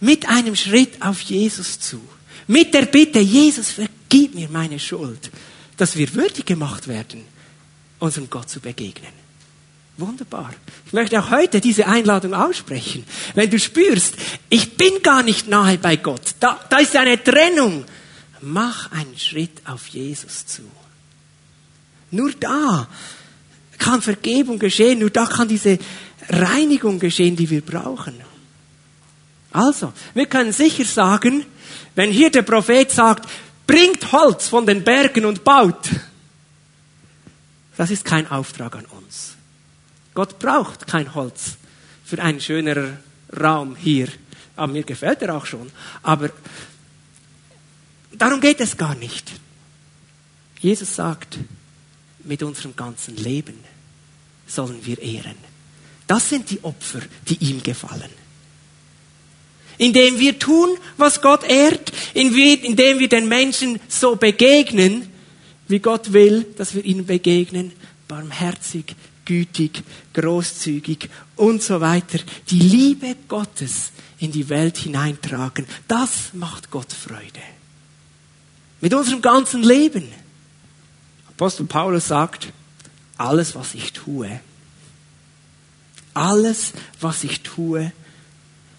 mit 0.00 0.28
einem 0.28 0.56
Schritt 0.56 1.00
auf 1.02 1.20
Jesus 1.20 1.78
zu, 1.78 2.00
mit 2.48 2.74
der 2.74 2.86
Bitte, 2.86 3.20
Jesus, 3.20 3.70
vergib 3.70 4.34
mir 4.34 4.48
meine 4.48 4.80
Schuld, 4.80 5.30
dass 5.76 5.96
wir 5.96 6.12
würdig 6.14 6.46
gemacht 6.46 6.88
werden, 6.88 7.24
unserem 8.00 8.28
Gott 8.28 8.50
zu 8.50 8.58
begegnen. 8.58 9.12
Wunderbar. 9.98 10.54
Ich 10.86 10.92
möchte 10.92 11.18
auch 11.18 11.30
heute 11.30 11.60
diese 11.60 11.88
Einladung 11.88 12.32
aussprechen. 12.32 13.04
Wenn 13.34 13.50
du 13.50 13.58
spürst, 13.58 14.14
ich 14.48 14.76
bin 14.76 15.02
gar 15.02 15.24
nicht 15.24 15.48
nahe 15.48 15.76
bei 15.76 15.96
Gott, 15.96 16.36
da, 16.38 16.60
da 16.70 16.78
ist 16.78 16.94
eine 16.94 17.22
Trennung, 17.22 17.84
mach 18.40 18.92
einen 18.92 19.18
Schritt 19.18 19.60
auf 19.64 19.88
Jesus 19.88 20.46
zu. 20.46 20.62
Nur 22.12 22.30
da 22.30 22.86
kann 23.76 24.00
Vergebung 24.00 24.60
geschehen, 24.60 25.00
nur 25.00 25.10
da 25.10 25.26
kann 25.26 25.48
diese 25.48 25.80
Reinigung 26.28 27.00
geschehen, 27.00 27.34
die 27.34 27.50
wir 27.50 27.60
brauchen. 27.60 28.14
Also, 29.50 29.92
wir 30.14 30.26
können 30.26 30.52
sicher 30.52 30.84
sagen, 30.84 31.44
wenn 31.96 32.12
hier 32.12 32.30
der 32.30 32.42
Prophet 32.42 32.92
sagt, 32.92 33.28
bringt 33.66 34.12
Holz 34.12 34.46
von 34.46 34.64
den 34.64 34.84
Bergen 34.84 35.24
und 35.24 35.42
baut, 35.42 35.88
das 37.76 37.90
ist 37.90 38.04
kein 38.04 38.30
Auftrag 38.30 38.76
an 38.76 38.84
uns. 38.84 39.37
Gott 40.18 40.40
braucht 40.40 40.88
kein 40.88 41.14
Holz 41.14 41.58
für 42.04 42.20
einen 42.20 42.40
schöneren 42.40 42.98
Raum 43.40 43.76
hier. 43.76 44.08
Aber 44.56 44.72
mir 44.72 44.82
gefällt 44.82 45.22
er 45.22 45.36
auch 45.36 45.46
schon. 45.46 45.70
Aber 46.02 46.30
darum 48.10 48.40
geht 48.40 48.60
es 48.60 48.76
gar 48.76 48.96
nicht. 48.96 49.30
Jesus 50.58 50.96
sagt, 50.96 51.38
mit 52.24 52.42
unserem 52.42 52.74
ganzen 52.74 53.16
Leben 53.16 53.62
sollen 54.48 54.84
wir 54.84 55.00
ehren. 55.00 55.36
Das 56.08 56.28
sind 56.28 56.50
die 56.50 56.64
Opfer, 56.64 57.02
die 57.28 57.36
ihm 57.36 57.62
gefallen. 57.62 58.10
Indem 59.76 60.18
wir 60.18 60.36
tun, 60.36 60.70
was 60.96 61.22
Gott 61.22 61.44
ehrt, 61.44 61.92
indem 62.14 62.98
wir 62.98 63.08
den 63.08 63.28
Menschen 63.28 63.78
so 63.86 64.16
begegnen, 64.16 65.12
wie 65.68 65.78
Gott 65.78 66.12
will, 66.12 66.44
dass 66.56 66.74
wir 66.74 66.84
ihnen 66.84 67.06
begegnen, 67.06 67.70
barmherzig, 68.08 68.96
gütig, 69.28 69.84
großzügig 70.14 71.10
und 71.36 71.62
so 71.62 71.80
weiter. 71.82 72.18
Die 72.48 72.58
Liebe 72.58 73.14
Gottes 73.28 73.92
in 74.18 74.32
die 74.32 74.48
Welt 74.48 74.78
hineintragen. 74.78 75.66
Das 75.86 76.32
macht 76.32 76.70
Gott 76.70 76.90
Freude. 76.92 77.42
Mit 78.80 78.94
unserem 78.94 79.20
ganzen 79.20 79.62
Leben. 79.62 80.08
Apostel 81.28 81.66
Paulus 81.66 82.08
sagt, 82.08 82.48
alles, 83.18 83.54
was 83.54 83.74
ich 83.74 83.92
tue, 83.92 84.40
alles, 86.14 86.72
was 87.00 87.22
ich 87.22 87.42
tue, 87.42 87.92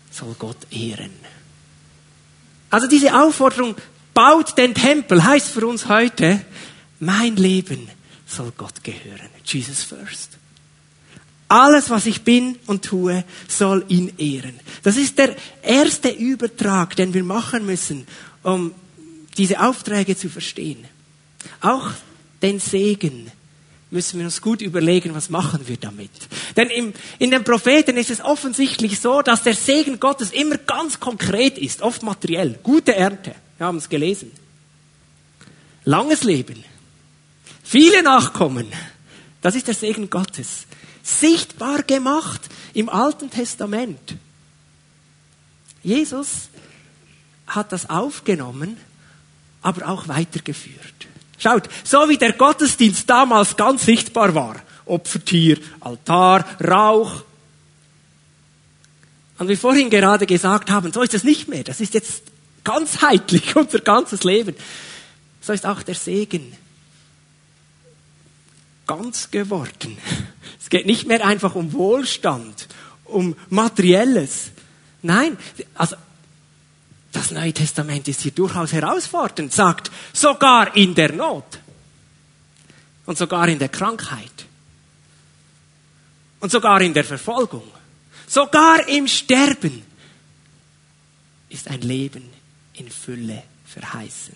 soll 0.09 0.35
Gott 0.39 0.57
ehren. 0.71 1.12
Also 2.71 2.88
diese 2.88 3.21
Aufforderung, 3.21 3.75
baut 4.15 4.57
den 4.57 4.73
Tempel, 4.73 5.23
heißt 5.23 5.49
für 5.49 5.67
uns 5.67 5.88
heute, 5.88 6.41
mein 6.99 7.35
Leben 7.35 7.88
soll 8.25 8.51
Gott 8.57 8.83
gehören. 8.83 9.29
Jesus 9.45 9.83
first. 9.83 10.38
Alles, 11.49 11.89
was 11.89 12.05
ich 12.05 12.21
bin 12.21 12.57
und 12.67 12.85
tue, 12.85 13.25
soll 13.47 13.83
ihn 13.88 14.13
ehren. 14.19 14.59
Das 14.83 14.97
ist 14.97 15.17
der 15.17 15.35
erste 15.63 16.09
Übertrag, 16.09 16.95
den 16.95 17.13
wir 17.13 17.23
machen 17.23 17.65
müssen, 17.65 18.07
um 18.43 18.71
diese 19.35 19.59
Aufträge 19.59 20.15
zu 20.15 20.29
verstehen. 20.29 20.85
Auch 21.59 21.89
den 22.43 22.59
Segen 22.59 23.31
müssen 23.89 24.19
wir 24.19 24.27
uns 24.27 24.41
gut 24.41 24.62
überlegen, 24.62 25.15
was 25.15 25.31
machen 25.31 25.67
wir 25.67 25.77
damit. 25.77 26.12
Denn 26.55 26.69
im, 26.69 26.93
in 27.17 27.31
den 27.31 27.43
Propheten 27.43 27.97
ist 27.97 28.12
es 28.12 28.21
offensichtlich 28.21 28.99
so, 28.99 29.23
dass 29.23 29.41
der 29.41 29.55
Segen 29.55 29.99
Gottes 29.99 30.31
immer 30.31 30.57
ganz 30.57 30.99
konkret 30.99 31.57
ist, 31.57 31.81
oft 31.81 32.03
materiell. 32.03 32.59
Gute 32.62 32.95
Ernte, 32.95 33.33
wir 33.57 33.65
haben 33.65 33.79
es 33.79 33.89
gelesen. 33.89 34.31
Langes 35.83 36.23
Leben, 36.23 36.63
viele 37.63 38.03
Nachkommen, 38.03 38.67
das 39.41 39.55
ist 39.55 39.67
der 39.67 39.73
Segen 39.73 40.12
Gottes. 40.12 40.67
Sichtbar 41.03 41.83
gemacht 41.83 42.41
im 42.73 42.89
Alten 42.89 43.29
Testament. 43.29 44.15
Jesus 45.83 46.49
hat 47.47 47.71
das 47.71 47.89
aufgenommen, 47.89 48.77
aber 49.62 49.88
auch 49.88 50.07
weitergeführt. 50.07 51.07
Schaut, 51.38 51.69
so 51.83 52.09
wie 52.09 52.17
der 52.17 52.33
Gottesdienst 52.33 53.09
damals 53.09 53.55
ganz 53.55 53.85
sichtbar 53.85 54.35
war, 54.35 54.62
Opfertier, 54.85 55.57
Altar, 55.79 56.45
Rauch, 56.62 57.23
und 59.39 59.47
wir 59.47 59.57
vorhin 59.57 59.89
gerade 59.89 60.25
gesagt 60.25 60.69
haben, 60.69 60.91
so 60.91 61.01
ist 61.01 61.13
es 61.13 61.23
nicht 61.23 61.47
mehr. 61.47 61.63
Das 61.63 61.79
ist 61.79 61.93
jetzt 61.93 62.23
ganzheitlich 62.65 63.55
unser 63.55 63.79
ganzes 63.79 64.23
Leben. 64.23 64.53
So 65.41 65.53
ist 65.53 65.65
auch 65.65 65.81
der 65.81 65.95
Segen 65.95 66.55
ganz 68.89 69.30
geworden. 69.30 69.99
Es 70.60 70.67
geht 70.67 70.88
nicht 70.88 71.06
mehr 71.06 71.23
einfach 71.23 71.54
um 71.54 71.73
Wohlstand, 71.73 72.67
um 73.06 73.36
Materielles. 73.49 74.49
Nein, 75.04 75.38
also 75.75 75.95
das 77.12 77.30
Neue 77.30 77.54
Testament 77.54 78.08
ist 78.08 78.21
hier 78.21 78.32
durchaus 78.32 78.73
herausfordernd, 78.73 79.54
sagt 79.54 79.91
sogar 80.12 80.75
in 80.75 80.95
der 80.95 81.13
Not 81.13 81.60
und 83.06 83.15
sogar 83.15 83.47
in 83.47 83.60
der 83.60 83.69
Krankheit 83.69 84.47
und 86.39 86.52
sogar 86.52 86.82
in 86.82 86.95
der 86.95 87.04
Verfolgung, 87.04 87.67
sogar 88.25 88.88
im 88.88 89.08
Sterben 89.08 89.84
ist 91.49 91.67
ein 91.67 91.82
Leben 91.82 92.28
in 92.73 92.89
Fülle 92.89 93.43
verheißen. 93.65 94.36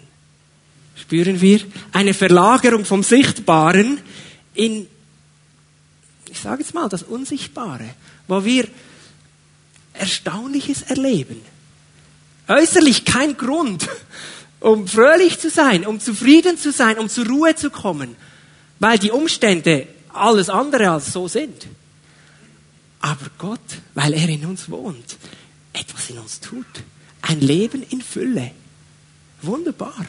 Spüren 0.95 1.41
wir 1.41 1.61
eine 1.91 2.13
Verlagerung 2.13 2.85
vom 2.85 3.01
Sichtbaren 3.01 3.99
in, 4.53 4.87
ich 6.29 6.39
sage 6.39 6.61
jetzt 6.61 6.73
mal, 6.73 6.89
das 6.89 7.03
Unsichtbare, 7.03 7.89
wo 8.27 8.43
wir 8.43 8.67
Erstaunliches 9.93 10.83
erleben 10.83 11.41
äußerlich 12.47 13.05
kein 13.05 13.37
Grund, 13.37 13.87
um 14.59 14.87
fröhlich 14.87 15.39
zu 15.39 15.49
sein, 15.49 15.85
um 15.85 15.99
zufrieden 15.99 16.57
zu 16.57 16.71
sein, 16.71 16.97
um 16.97 17.09
zur 17.09 17.27
Ruhe 17.27 17.55
zu 17.55 17.69
kommen, 17.69 18.15
weil 18.79 18.97
die 18.99 19.11
Umstände 19.11 19.87
alles 20.09 20.49
andere 20.49 20.91
als 20.91 21.11
so 21.11 21.27
sind. 21.27 21.67
Aber 22.99 23.25
Gott, 23.37 23.59
weil 23.95 24.13
er 24.13 24.29
in 24.29 24.45
uns 24.45 24.69
wohnt, 24.69 25.17
etwas 25.73 26.09
in 26.09 26.19
uns 26.19 26.39
tut. 26.39 26.65
Ein 27.21 27.41
Leben 27.41 27.83
in 27.89 28.01
Fülle. 28.01 28.51
Wunderbar. 29.41 30.05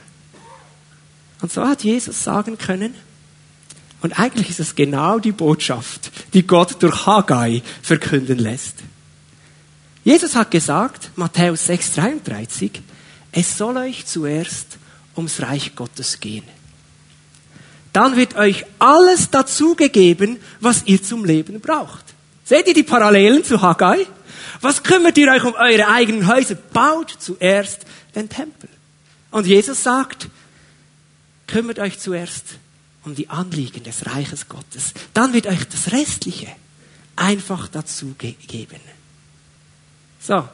Und 1.40 1.52
so 1.52 1.66
hat 1.66 1.83
Jesus 1.83 2.22
sagen 2.22 2.59
können, 2.59 2.94
und 4.04 4.20
eigentlich 4.20 4.50
ist 4.50 4.60
es 4.60 4.74
genau 4.74 5.18
die 5.18 5.32
Botschaft, 5.32 6.10
die 6.34 6.46
Gott 6.46 6.82
durch 6.82 7.06
Haggai 7.06 7.62
verkünden 7.80 8.38
lässt. 8.38 8.76
Jesus 10.04 10.36
hat 10.36 10.50
gesagt, 10.50 11.10
Matthäus 11.16 11.70
6,33, 11.70 12.70
es 13.32 13.56
soll 13.56 13.78
euch 13.78 14.04
zuerst 14.04 14.76
ums 15.16 15.40
Reich 15.40 15.74
Gottes 15.74 16.20
gehen. 16.20 16.44
Dann 17.94 18.14
wird 18.16 18.36
euch 18.36 18.66
alles 18.78 19.30
dazugegeben, 19.30 20.36
was 20.60 20.82
ihr 20.84 21.02
zum 21.02 21.24
Leben 21.24 21.62
braucht. 21.62 22.04
Seht 22.44 22.66
ihr 22.68 22.74
die 22.74 22.82
Parallelen 22.82 23.42
zu 23.42 23.62
Haggai? 23.62 24.06
Was 24.60 24.82
kümmert 24.82 25.16
ihr 25.16 25.32
euch 25.32 25.44
um 25.44 25.54
eure 25.54 25.88
eigenen 25.88 26.26
Häuser? 26.26 26.56
Baut 26.56 27.16
zuerst 27.18 27.86
den 28.14 28.28
Tempel. 28.28 28.68
Und 29.30 29.46
Jesus 29.46 29.82
sagt, 29.82 30.28
kümmert 31.46 31.78
euch 31.78 31.98
zuerst 31.98 32.58
um 33.04 33.14
die 33.14 33.28
Anliegen 33.28 33.84
des 33.84 34.06
Reiches 34.06 34.48
Gottes. 34.48 34.94
Dann 35.12 35.32
wird 35.32 35.46
euch 35.46 35.68
das 35.68 35.92
Restliche 35.92 36.48
einfach 37.16 37.68
dazugegeben. 37.68 38.80
So, 40.20 40.48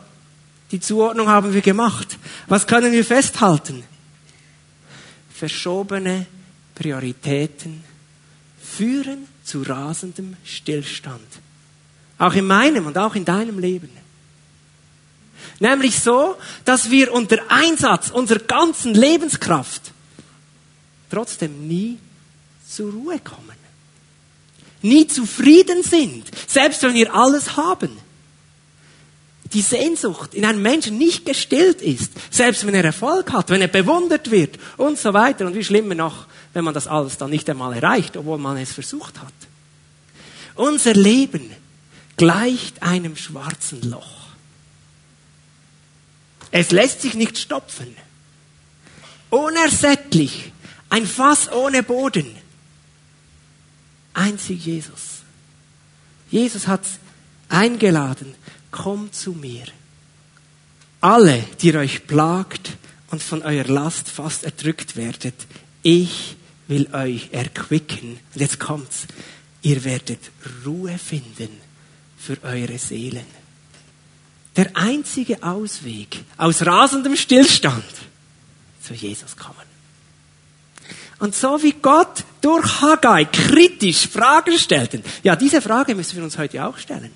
die 0.70 0.80
Zuordnung 0.80 1.28
haben 1.28 1.54
wir 1.54 1.60
gemacht. 1.60 2.18
Was 2.46 2.66
können 2.66 2.92
wir 2.92 3.04
festhalten? 3.04 3.84
Verschobene 5.32 6.26
Prioritäten 6.74 7.82
führen 8.60 9.26
zu 9.44 9.62
rasendem 9.62 10.36
Stillstand. 10.44 11.26
Auch 12.18 12.34
in 12.34 12.46
meinem 12.46 12.86
und 12.86 12.98
auch 12.98 13.14
in 13.14 13.24
deinem 13.24 13.58
Leben. 13.58 13.90
Nämlich 15.58 16.00
so, 16.00 16.36
dass 16.64 16.90
wir 16.90 17.12
unter 17.12 17.38
Einsatz 17.48 18.10
unserer 18.10 18.40
ganzen 18.40 18.94
Lebenskraft 18.94 19.92
trotzdem 21.10 21.66
nie 21.66 21.98
zur 22.70 22.92
Ruhe 22.92 23.18
kommen. 23.18 23.58
Nie 24.82 25.06
zufrieden 25.06 25.82
sind, 25.82 26.24
selbst 26.46 26.82
wenn 26.82 26.94
wir 26.94 27.14
alles 27.14 27.56
haben 27.56 27.90
die 29.52 29.62
Sehnsucht 29.62 30.34
in 30.34 30.44
einem 30.44 30.62
Menschen 30.62 30.98
nicht 30.98 31.26
gestillt 31.26 31.82
ist, 31.82 32.12
selbst 32.30 32.66
wenn 32.66 32.74
er 32.74 32.84
Erfolg 32.84 33.32
hat, 33.32 33.50
wenn 33.50 33.60
er 33.60 33.68
bewundert 33.68 34.30
wird 34.30 34.58
und 34.76 34.98
so 34.98 35.12
weiter. 35.12 35.46
Und 35.46 35.54
wie 35.54 35.64
schlimmer 35.64 35.94
noch, 35.94 36.26
wenn 36.52 36.64
man 36.64 36.74
das 36.74 36.86
alles 36.86 37.16
dann 37.18 37.30
nicht 37.30 37.48
einmal 37.50 37.74
erreicht, 37.74 38.16
obwohl 38.16 38.38
man 38.38 38.56
es 38.56 38.72
versucht 38.72 39.20
hat. 39.20 39.32
Unser 40.54 40.94
Leben 40.94 41.50
gleicht 42.16 42.82
einem 42.82 43.16
schwarzen 43.16 43.82
Loch. 43.90 44.20
Es 46.52 46.70
lässt 46.70 47.02
sich 47.02 47.14
nicht 47.14 47.38
stopfen. 47.38 47.96
Unersättlich. 49.30 50.52
Ein 50.90 51.06
Fass 51.06 51.50
ohne 51.52 51.82
Boden. 51.82 52.36
Einzig 54.14 54.64
Jesus. 54.66 55.20
Jesus 56.30 56.66
hat 56.66 56.82
eingeladen, 57.48 58.34
kommt 58.70 59.14
zu 59.14 59.32
mir. 59.32 59.64
Alle, 61.00 61.44
die 61.60 61.74
euch 61.74 62.06
plagt 62.06 62.76
und 63.10 63.22
von 63.22 63.42
eurer 63.42 63.68
Last 63.68 64.08
fast 64.08 64.44
erdrückt 64.44 64.96
werdet, 64.96 65.34
ich 65.82 66.36
will 66.68 66.88
euch 66.92 67.30
erquicken. 67.32 68.18
Und 68.34 68.40
jetzt 68.40 68.60
kommt's. 68.60 69.06
Ihr 69.62 69.84
werdet 69.84 70.20
Ruhe 70.64 70.96
finden 70.98 71.50
für 72.16 72.42
eure 72.42 72.78
Seelen. 72.78 73.26
Der 74.56 74.76
einzige 74.76 75.42
Ausweg 75.42 76.24
aus 76.36 76.64
rasendem 76.64 77.16
Stillstand 77.16 77.84
zu 78.82 78.94
Jesus 78.94 79.36
kommen. 79.36 79.69
Und 81.20 81.34
so 81.34 81.62
wie 81.62 81.72
Gott 81.72 82.24
durch 82.40 82.80
Haggai 82.80 83.26
kritisch 83.26 84.08
Fragen 84.08 84.58
stellten, 84.58 85.04
ja, 85.22 85.36
diese 85.36 85.60
Frage 85.60 85.94
müssen 85.94 86.16
wir 86.16 86.24
uns 86.24 86.38
heute 86.38 86.64
auch 86.64 86.78
stellen. 86.78 87.12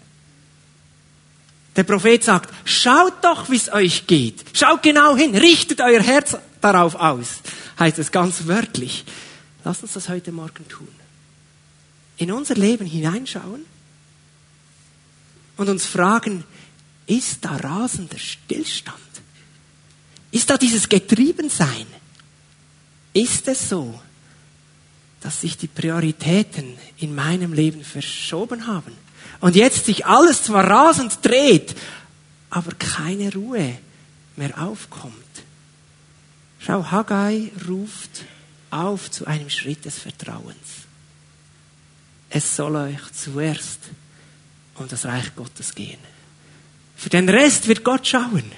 Der 1.75 1.83
Prophet 1.83 2.23
sagt, 2.23 2.55
schaut 2.65 3.15
doch, 3.23 3.51
wie 3.51 3.57
es 3.57 3.73
euch 3.73 4.07
geht. 4.07 4.45
Schaut 4.53 4.83
genau 4.83 5.17
hin, 5.17 5.35
richtet 5.35 5.81
euer 5.81 6.03
Herz 6.03 6.37
darauf 6.61 6.95
aus. 6.95 7.41
Heißt 7.79 7.99
es 7.99 8.13
ganz 8.13 8.47
wörtlich. 8.47 9.05
Lasst 9.65 9.83
uns 9.83 9.95
das 9.95 10.09
heute 10.09 10.31
Morgen 10.31 10.69
tun. 10.69 10.89
In 12.19 12.31
unser 12.31 12.55
Leben 12.55 12.87
hineinschauen 12.87 13.65
und 15.57 15.69
uns 15.69 15.87
fragen, 15.87 16.45
ist 17.07 17.45
da 17.45 17.57
rasender 17.57 18.19
Stillstand? 18.19 18.99
Ist 20.31 20.51
da 20.51 20.59
dieses 20.59 20.89
Getriebensein? 20.89 21.87
Ist 23.15 23.49
es 23.49 23.71
so, 23.71 23.99
dass 25.25 25.41
sich 25.41 25.57
die 25.57 25.69
Prioritäten 25.69 26.77
in 26.99 27.15
meinem 27.15 27.55
Leben 27.55 27.83
verschoben 27.83 28.67
haben. 28.67 28.93
Und 29.41 29.57
jetzt 29.57 29.87
sich 29.87 30.05
alles 30.05 30.43
zwar 30.43 30.69
rasend 30.69 31.19
dreht, 31.23 31.75
aber 32.51 32.73
keine 32.73 33.33
Ruhe 33.33 33.79
mehr 34.37 34.63
aufkommt. 34.63 35.15
Schau, 36.59 36.91
Haggai 36.91 37.51
ruft 37.67 38.25
auf 38.71 39.11
zu 39.11 39.27
einem 39.27 39.49
Schritt 39.49 39.87
des 39.87 39.99
Vertrauens. 39.99 40.85
Es 42.29 42.55
soll 42.55 42.77
euch 42.77 43.13
zuerst 43.13 43.81
um 44.75 44.89
das 44.89 45.07
Reich 45.07 45.35
Gottes 45.37 45.75
gehen. 45.75 46.01
Für 46.97 47.09
den 47.09 47.31
Rest 47.31 47.67
wird 47.67 47.83
Gott 47.83 48.07
schauen. 48.07 48.53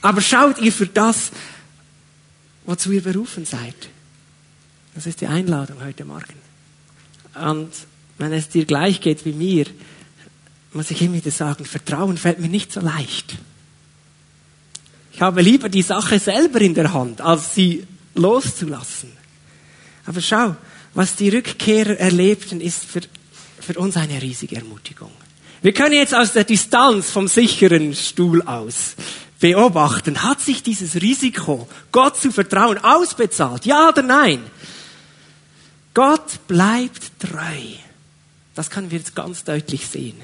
Aber 0.00 0.22
schaut 0.22 0.58
ihr 0.60 0.72
für 0.72 0.86
das, 0.86 1.30
wozu 2.68 2.92
ihr 2.92 3.02
berufen 3.02 3.46
seid. 3.46 3.74
Das 4.94 5.06
ist 5.06 5.22
die 5.22 5.26
Einladung 5.26 5.82
heute 5.82 6.04
Morgen. 6.04 6.34
Und 7.34 7.70
wenn 8.18 8.32
es 8.34 8.50
dir 8.50 8.66
gleich 8.66 9.00
geht 9.00 9.24
wie 9.24 9.32
mir, 9.32 9.64
muss 10.74 10.90
ich 10.90 11.00
immer 11.00 11.14
wieder 11.14 11.30
sagen, 11.30 11.64
Vertrauen 11.64 12.18
fällt 12.18 12.40
mir 12.40 12.50
nicht 12.50 12.70
so 12.70 12.80
leicht. 12.80 13.36
Ich 15.14 15.22
habe 15.22 15.40
lieber 15.40 15.70
die 15.70 15.80
Sache 15.80 16.18
selber 16.18 16.60
in 16.60 16.74
der 16.74 16.92
Hand, 16.92 17.22
als 17.22 17.54
sie 17.54 17.86
loszulassen. 18.14 19.12
Aber 20.04 20.20
schau, 20.20 20.54
was 20.92 21.16
die 21.16 21.30
Rückkehrer 21.30 21.98
erlebten, 21.98 22.60
ist 22.60 22.84
für, 22.84 23.00
für 23.60 23.78
uns 23.78 23.96
eine 23.96 24.20
riesige 24.20 24.56
Ermutigung. 24.56 25.10
Wir 25.62 25.72
können 25.72 25.94
jetzt 25.94 26.14
aus 26.14 26.34
der 26.34 26.44
Distanz 26.44 27.10
vom 27.10 27.28
sicheren 27.28 27.94
Stuhl 27.94 28.42
aus 28.42 28.94
beobachten, 29.40 30.22
hat 30.22 30.40
sich 30.40 30.62
dieses 30.62 30.96
Risiko, 30.96 31.68
Gott 31.92 32.16
zu 32.16 32.32
vertrauen, 32.32 32.78
ausbezahlt? 32.78 33.66
Ja 33.66 33.88
oder 33.88 34.02
nein? 34.02 34.40
Gott 35.94 36.46
bleibt 36.46 37.18
treu. 37.18 37.60
Das 38.54 38.70
können 38.70 38.90
wir 38.90 38.98
jetzt 38.98 39.14
ganz 39.14 39.44
deutlich 39.44 39.86
sehen. 39.86 40.20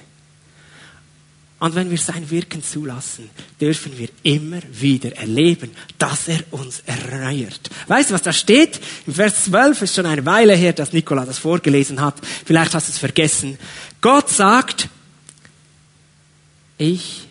Und 1.61 1.75
wenn 1.75 1.91
wir 1.91 1.99
sein 1.99 2.29
Wirken 2.31 2.63
zulassen, 2.63 3.31
dürfen 3.61 3.97
wir 3.97 4.09
immer 4.23 4.61
wieder 4.71 5.17
erleben, 5.17 5.71
dass 5.99 6.29
er 6.29 6.41
uns 6.51 6.83
erneuert. 6.85 7.71
Weißt 7.87 8.11
du, 8.11 8.15
was 8.15 8.23
da 8.23 8.33
steht? 8.33 8.81
Im 9.07 9.15
Vers 9.15 9.45
12 9.45 9.83
ist 9.83 9.95
schon 9.95 10.05
eine 10.05 10.27
Weile 10.27 10.55
her, 10.55 10.73
dass 10.73 10.93
Nikola 10.93 11.25
das 11.25 11.39
vorgelesen 11.39 12.01
hat. 12.01 12.17
Vielleicht 12.45 12.75
hast 12.75 12.89
du 12.89 12.93
es 12.93 12.99
vergessen. 12.99 13.57
Gott 14.01 14.29
sagt, 14.29 14.89
ich 16.77 17.29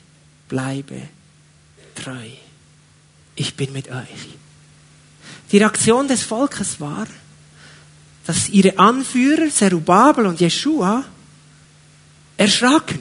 bleibe 0.48 0.96
treu. 1.96 2.28
Ich 3.36 3.56
bin 3.56 3.72
mit 3.74 3.90
euch. 3.90 4.38
Die 5.52 5.58
Reaktion 5.58 6.08
des 6.08 6.24
Volkes 6.24 6.80
war, 6.80 7.08
dass 8.26 8.50
ihre 8.50 8.78
Anführer, 8.78 9.50
Zerubabel 9.50 10.26
und 10.28 10.40
Jeshua, 10.40 11.04
erschraken. 12.38 13.00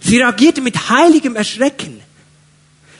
Sie 0.00 0.18
reagierten 0.18 0.64
mit 0.64 0.88
heiligem 0.88 1.36
Erschrecken. 1.36 2.00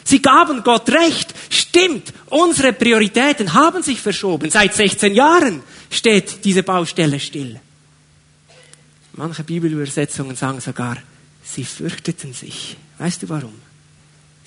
Sie 0.04 0.20
gaben 0.20 0.62
Gott 0.62 0.88
recht. 0.90 1.32
Stimmt, 1.48 2.12
unsere 2.26 2.72
Prioritäten 2.72 3.52
haben 3.54 3.82
sich 3.82 4.00
verschoben. 4.00 4.50
Seit 4.50 4.74
16 4.74 5.14
Jahren 5.14 5.62
steht 5.88 6.44
diese 6.44 6.62
Baustelle 6.62 7.20
still. 7.20 7.60
Manche 9.12 9.44
Bibelübersetzungen 9.44 10.36
sagen 10.36 10.60
sogar, 10.60 10.96
sie 11.44 11.64
fürchteten 11.64 12.32
sich. 12.32 12.76
Weißt 12.98 13.22
du 13.22 13.28
warum? 13.28 13.54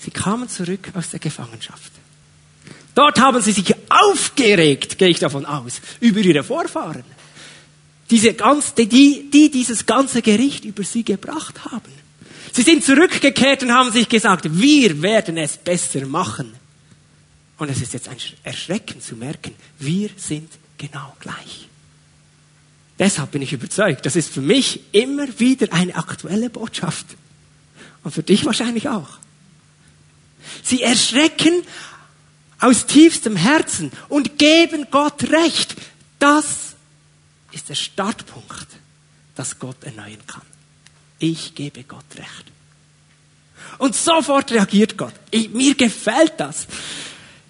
Sie 0.04 0.10
kamen 0.10 0.50
zurück 0.50 0.90
aus 0.92 1.08
der 1.08 1.18
Gefangenschaft. 1.18 1.90
Dort 2.94 3.18
haben 3.20 3.40
sie 3.40 3.52
sich 3.52 3.74
aufgeregt, 3.88 4.98
gehe 4.98 5.08
ich 5.08 5.18
davon 5.18 5.46
aus, 5.46 5.80
über 6.00 6.20
ihre 6.20 6.44
Vorfahren. 6.44 7.04
Diese 8.10 8.34
ganz, 8.34 8.74
die, 8.74 9.30
die 9.30 9.50
dieses 9.50 9.86
ganze 9.86 10.20
Gericht 10.20 10.66
über 10.66 10.84
sie 10.84 11.04
gebracht 11.04 11.64
haben. 11.64 11.92
Sie 12.52 12.60
sind 12.60 12.84
zurückgekehrt 12.84 13.62
und 13.62 13.72
haben 13.72 13.90
sich 13.92 14.06
gesagt, 14.08 14.44
wir 14.60 15.00
werden 15.00 15.38
es 15.38 15.56
besser 15.56 16.04
machen. 16.06 16.52
Und 17.56 17.70
es 17.70 17.80
ist 17.80 17.94
jetzt 17.94 18.08
ein 18.08 18.18
Erschrecken 18.42 19.00
zu 19.00 19.16
merken, 19.16 19.54
wir 19.78 20.10
sind 20.16 20.50
genau 20.76 21.16
gleich. 21.18 21.68
Deshalb 22.98 23.30
bin 23.30 23.40
ich 23.40 23.54
überzeugt, 23.54 24.04
das 24.04 24.16
ist 24.16 24.34
für 24.34 24.42
mich 24.42 24.80
immer 24.92 25.26
wieder 25.40 25.72
eine 25.72 25.96
aktuelle 25.96 26.50
Botschaft. 26.50 27.06
Und 28.02 28.12
für 28.12 28.22
dich 28.22 28.44
wahrscheinlich 28.44 28.88
auch. 28.90 29.23
Sie 30.62 30.82
erschrecken 30.82 31.62
aus 32.60 32.86
tiefstem 32.86 33.36
Herzen 33.36 33.92
und 34.08 34.38
geben 34.38 34.86
Gott 34.90 35.30
Recht. 35.30 35.76
Das 36.18 36.74
ist 37.52 37.68
der 37.68 37.74
Startpunkt, 37.74 38.66
dass 39.34 39.58
Gott 39.58 39.82
erneuern 39.84 40.26
kann. 40.26 40.42
Ich 41.18 41.54
gebe 41.54 41.84
Gott 41.84 42.04
Recht. 42.16 42.44
Und 43.78 43.94
sofort 43.94 44.52
reagiert 44.52 44.96
Gott. 44.96 45.14
Ich, 45.30 45.50
mir 45.50 45.74
gefällt 45.74 46.34
das. 46.38 46.66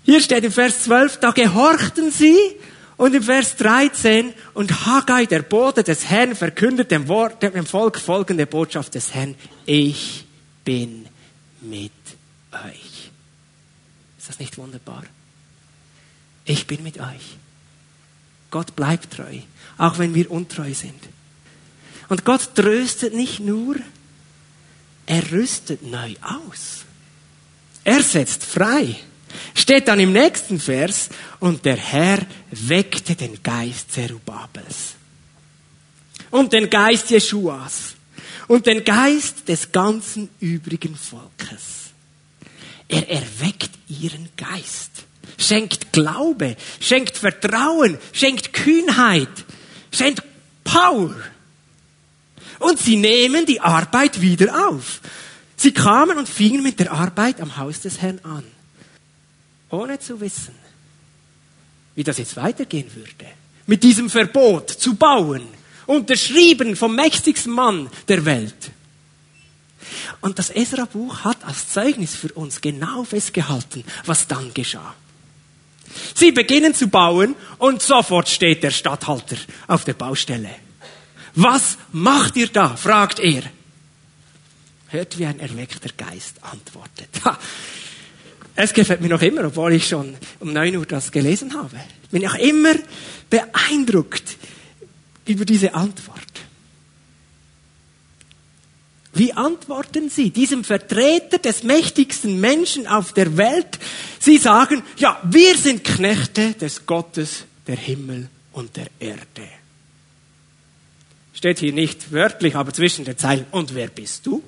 Hier 0.04 0.20
steht 0.20 0.44
im 0.44 0.52
Vers 0.52 0.85
12, 0.85 1.18
da 1.20 1.30
gehorchten 1.30 2.11
sie 2.11 2.37
und 2.96 3.14
im 3.14 3.22
Vers 3.22 3.57
13, 3.57 4.33
und 4.52 4.87
Haggai, 4.87 5.26
der 5.26 5.42
Bote 5.42 5.83
des 5.83 6.09
Herrn, 6.09 6.37
verkündet 6.37 6.90
dem, 6.90 7.09
Wort, 7.09 7.42
dem 7.42 7.66
Volk 7.66 7.98
folgende 7.98 8.46
Botschaft 8.46 8.94
des 8.94 9.14
Herrn. 9.14 9.35
Ich 9.66 10.24
bin 10.64 11.07
mit 11.61 11.90
euch. 11.90 12.23
Ist 14.24 14.30
das 14.30 14.38
nicht 14.38 14.56
wunderbar? 14.56 15.04
Ich 16.46 16.66
bin 16.66 16.82
mit 16.82 16.98
euch. 16.98 17.37
Gott 18.50 18.74
bleibt 18.74 19.12
treu, 19.12 19.40
auch 19.76 19.98
wenn 19.98 20.14
wir 20.14 20.30
untreu 20.30 20.72
sind. 20.72 20.98
Und 22.08 22.24
Gott 22.24 22.54
tröstet 22.54 23.12
nicht 23.12 23.40
nur, 23.40 23.76
er 25.04 25.30
rüstet 25.30 25.82
neu 25.82 26.14
aus. 26.22 26.87
Er 27.84 28.02
setzt 28.02 28.44
frei. 28.44 28.96
Steht 29.54 29.88
dann 29.88 30.00
im 30.00 30.14
nächsten 30.14 30.58
Vers, 30.58 31.10
und 31.38 31.66
der 31.66 31.76
Herr 31.76 32.24
weckte 32.50 33.16
den 33.16 33.42
Geist 33.42 33.92
Zerubabels 33.92 34.94
und 36.30 36.54
den 36.54 36.70
Geist 36.70 37.10
Jeschuas 37.10 37.94
und 38.48 38.64
den 38.64 38.84
Geist 38.84 39.46
des 39.48 39.70
ganzen 39.70 40.30
übrigen 40.40 40.96
Volkes. 40.96 41.84
Er 42.94 43.11
erweckt 43.11 43.70
ihren 43.88 44.28
Geist, 44.37 44.90
schenkt 45.37 45.92
Glaube, 45.92 46.57
schenkt 46.78 47.18
Vertrauen, 47.18 47.98
schenkt 48.12 48.52
Kühnheit, 48.52 49.28
schenkt 49.90 50.22
Power. 50.62 51.16
Und 52.61 52.78
sie 52.78 52.94
nehmen 52.94 53.46
die 53.46 53.61
Arbeit 53.61 54.20
wieder 54.20 54.68
auf. 54.68 55.00
Sie 55.57 55.72
kamen 55.72 56.18
und 56.18 56.28
fingen 56.28 56.62
mit 56.62 56.78
der 56.78 56.92
Arbeit 56.92 57.40
am 57.40 57.57
Haus 57.57 57.80
des 57.80 58.00
Herrn 58.00 58.20
an, 58.22 58.44
ohne 59.70 59.98
zu 59.98 60.20
wissen, 60.20 60.54
wie 61.96 62.04
das 62.04 62.18
jetzt 62.18 62.37
weitergehen 62.37 62.94
würde. 62.94 63.26
Mit 63.66 63.83
diesem 63.83 64.09
Verbot 64.09 64.70
zu 64.70 64.94
bauen, 64.94 65.42
unterschrieben 65.87 66.76
vom 66.76 66.94
mächtigsten 66.94 67.52
Mann 67.52 67.90
der 68.07 68.24
Welt. 68.24 68.70
Und 70.21 70.38
das 70.38 70.51
Esra-Buch 70.51 71.25
hat 71.25 71.45
als 71.45 71.69
Zeugnis 71.69 72.14
für 72.14 72.33
uns 72.33 72.61
genau 72.61 73.05
festgehalten, 73.05 73.85
was 74.07 74.27
dann 74.27 74.53
geschah. 74.55 74.95
Sie 76.14 76.33
beginnen 76.33 76.75
zu 76.75 76.88
bauen 76.88 77.37
und 77.59 77.83
sofort 77.83 78.29
steht 78.29 78.62
der 78.62 78.71
Statthalter 78.71 79.37
auf 79.67 79.85
der 79.85 79.95
Baustelle. 79.95 80.51
Was 81.35 81.79
macht 81.93 82.37
ihr 82.37 82.49
da? 82.49 82.77
fragt 82.77 83.21
er. 83.21 83.43
Hört 84.88 85.19
wie 85.19 85.27
ein 85.27 85.40
erweckter 85.40 85.90
Geist 85.97 86.37
antwortet. 86.43 87.09
Es 88.57 88.73
gefällt 88.73 89.01
mir 89.01 89.09
noch 89.09 89.23
immer, 89.23 89.45
obwohl 89.45 89.73
ich 89.73 89.88
schon 89.88 90.17
um 90.38 90.53
9 90.53 90.77
Uhr 90.77 90.87
das 90.87 91.11
gelesen 91.11 91.55
habe. 91.55 91.77
Bin 92.12 92.27
auch 92.27 92.37
immer 92.37 92.75
beeindruckt 93.29 94.37
über 95.27 95.45
diese 95.45 95.75
Antwort. 95.75 96.21
Wie 99.15 99.33
antworten 99.33 100.10
Sie 100.10 100.31
diesem 100.31 100.65
Vertreter 100.65 101.38
des 101.38 101.62
mächtigsten 101.62 102.40
Menschen 102.40 102.88
auf 102.88 103.12
der 103.12 103.37
Welt? 103.37 103.79
Sie 104.19 104.38
sagen, 104.38 104.83
ja, 104.96 105.21
wir 105.23 105.56
sind 105.56 105.85
Knechte 105.85 106.54
des 106.54 106.85
Gottes 106.85 107.44
der 107.69 107.77
Himmel 107.77 108.29
und 108.52 108.77
der 108.77 108.88
Erde. 108.98 109.48
Steht 111.33 111.60
hier 111.60 111.73
nicht 111.73 112.10
wörtlich, 112.10 112.56
aber 112.56 112.73
zwischen 112.73 113.04
den 113.04 113.17
Zeilen. 113.17 113.46
Und 113.52 113.75
wer 113.75 113.87
bist 113.87 114.27
du? 114.27 114.42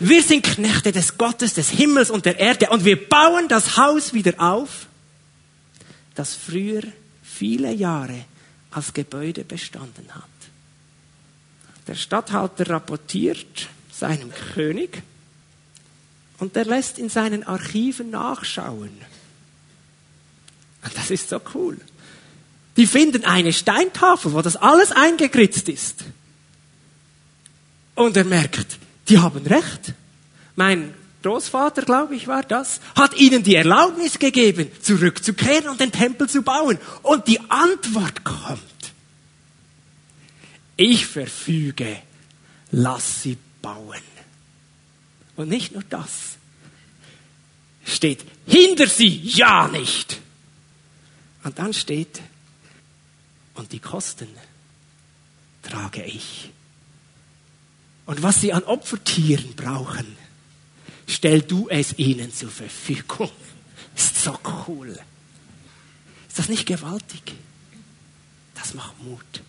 Wir 0.00 0.22
sind 0.22 0.44
Knechte 0.44 0.92
des 0.92 1.16
Gottes, 1.16 1.54
des 1.54 1.70
Himmels 1.70 2.10
und 2.10 2.24
der 2.24 2.38
Erde 2.38 2.70
und 2.70 2.84
wir 2.84 3.08
bauen 3.08 3.48
das 3.48 3.76
Haus 3.76 4.14
wieder 4.14 4.34
auf, 4.38 4.86
das 6.14 6.34
früher 6.34 6.82
viele 7.22 7.72
Jahre 7.72 8.24
als 8.70 8.92
Gebäude 8.92 9.44
bestanden 9.44 10.06
hat. 10.14 10.29
Der 11.86 11.94
Statthalter 11.94 12.68
rapportiert 12.70 13.68
seinem 13.92 14.32
König 14.54 15.02
und 16.38 16.56
er 16.56 16.64
lässt 16.64 16.98
in 16.98 17.08
seinen 17.08 17.44
Archiven 17.44 18.10
nachschauen. 18.10 18.90
Und 20.82 20.96
das 20.96 21.10
ist 21.10 21.28
so 21.28 21.40
cool. 21.54 21.78
Die 22.76 22.86
finden 22.86 23.24
eine 23.24 23.52
Steintafel, 23.52 24.32
wo 24.32 24.40
das 24.40 24.56
alles 24.56 24.92
eingekritzt 24.92 25.68
ist. 25.68 26.04
Und 27.94 28.16
er 28.16 28.24
merkt, 28.24 28.78
die 29.08 29.18
haben 29.18 29.46
recht. 29.46 29.92
Mein 30.56 30.94
Großvater, 31.22 31.82
glaube 31.82 32.14
ich, 32.14 32.28
war 32.28 32.42
das, 32.42 32.80
hat 32.94 33.14
ihnen 33.16 33.42
die 33.42 33.56
Erlaubnis 33.56 34.18
gegeben, 34.18 34.70
zurückzukehren 34.80 35.68
und 35.68 35.80
den 35.80 35.92
Tempel 35.92 36.28
zu 36.28 36.42
bauen. 36.42 36.78
Und 37.02 37.28
die 37.28 37.40
Antwort 37.50 38.24
kommt. 38.24 38.69
Ich 40.82 41.04
verfüge, 41.04 42.00
lass 42.70 43.22
sie 43.22 43.36
bauen. 43.60 44.00
Und 45.36 45.50
nicht 45.50 45.72
nur 45.72 45.82
das. 45.82 46.38
Steht, 47.84 48.24
hinter 48.46 48.86
sie 48.86 49.14
ja 49.14 49.68
nicht. 49.68 50.22
Und 51.44 51.58
dann 51.58 51.74
steht, 51.74 52.22
und 53.56 53.72
die 53.72 53.78
Kosten 53.78 54.28
trage 55.62 56.02
ich. 56.02 56.50
Und 58.06 58.22
was 58.22 58.40
sie 58.40 58.54
an 58.54 58.62
Opfertieren 58.62 59.54
brauchen, 59.56 60.16
stell 61.06 61.42
du 61.42 61.68
es 61.68 61.98
ihnen 61.98 62.32
zur 62.32 62.50
Verfügung. 62.50 63.30
Ist 63.94 64.16
so 64.16 64.38
cool. 64.66 64.98
Ist 66.26 66.38
das 66.38 66.48
nicht 66.48 66.64
gewaltig? 66.64 67.34
Das 68.54 68.72
macht 68.72 68.98
Mut. 69.02 69.42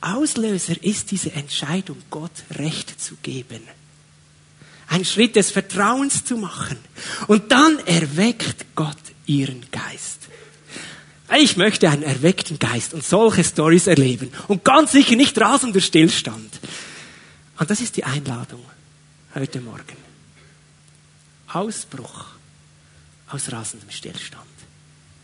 Auslöser 0.00 0.82
ist 0.82 1.10
diese 1.10 1.32
Entscheidung, 1.32 2.00
Gott 2.10 2.44
Recht 2.58 3.00
zu 3.00 3.16
geben. 3.22 3.60
Ein 4.88 5.04
Schritt 5.04 5.36
des 5.36 5.50
Vertrauens 5.50 6.24
zu 6.24 6.36
machen. 6.36 6.78
Und 7.26 7.50
dann 7.50 7.78
erweckt 7.86 8.66
Gott 8.74 8.96
ihren 9.26 9.64
Geist. 9.70 10.20
Ich 11.36 11.56
möchte 11.56 11.90
einen 11.90 12.04
erweckten 12.04 12.58
Geist 12.58 12.94
und 12.94 13.04
solche 13.04 13.42
Stories 13.42 13.88
erleben. 13.88 14.30
Und 14.46 14.64
ganz 14.64 14.92
sicher 14.92 15.16
nicht 15.16 15.38
rasender 15.40 15.80
Stillstand. 15.80 16.60
Und 17.58 17.70
das 17.70 17.80
ist 17.80 17.96
die 17.96 18.04
Einladung 18.04 18.64
heute 19.34 19.60
Morgen. 19.60 19.96
Ausbruch 21.48 22.26
aus 23.28 23.50
rasendem 23.50 23.90
Stillstand. 23.90 24.44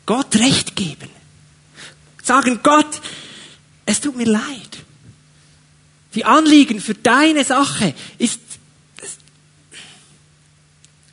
Gott 0.06 0.34
Recht 0.36 0.74
geben. 0.74 1.08
Sagen, 2.22 2.60
Gott, 2.62 3.00
es 3.92 4.00
tut 4.00 4.16
mir 4.16 4.26
leid. 4.26 4.84
Die 6.14 6.24
Anliegen 6.24 6.80
für 6.80 6.94
deine 6.94 7.44
Sache 7.44 7.94
ist 8.18 8.40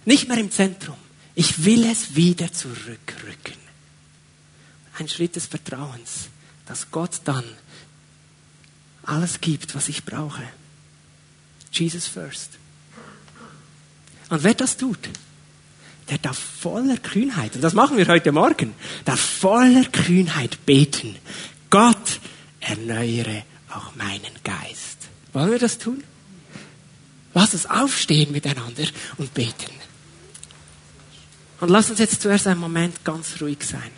nicht 0.06 0.28
mehr 0.28 0.38
im 0.38 0.50
Zentrum. 0.50 0.96
Ich 1.36 1.66
will 1.66 1.86
es 1.86 2.16
wieder 2.16 2.52
zurückrücken. 2.52 3.60
Ein 4.98 5.08
Schritt 5.08 5.36
des 5.36 5.46
Vertrauens, 5.46 6.30
dass 6.66 6.92
Gott 6.92 7.22
dann 7.26 7.44
alles 9.04 9.40
gibt, 9.40 9.76
was 9.76 9.88
ich 9.88 10.04
brauche. 10.04 10.44
Jesus 11.72 12.08
first. 12.08 12.52
Und 14.30 14.44
wer 14.44 14.54
das 14.54 14.78
tut, 14.78 15.00
der 16.10 16.18
darf 16.18 16.38
voller 16.38 16.98
Kühnheit, 16.98 17.56
und 17.56 17.62
das 17.62 17.74
machen 17.74 17.98
wir 17.98 18.08
heute 18.08 18.32
Morgen, 18.32 18.74
darf 19.06 19.20
voller 19.20 19.86
Kühnheit 19.86 20.66
beten. 20.66 21.16
Gott, 21.70 22.20
erneuere 22.60 23.44
auch 23.74 23.96
meinen 23.96 24.34
Geist. 24.44 25.10
Wollen 25.34 25.52
wir 25.52 25.60
das 25.60 25.78
tun? 25.78 26.04
Lass 27.34 27.54
uns 27.54 27.66
aufstehen 27.68 28.32
miteinander 28.32 28.86
und 29.18 29.34
beten. 29.34 29.72
Und 31.60 31.70
lass 31.70 31.90
uns 31.90 32.00
jetzt 32.00 32.22
zuerst 32.22 32.48
einen 32.48 32.60
Moment 32.60 33.04
ganz 33.04 33.42
ruhig 33.42 33.64
sein. 33.64 33.92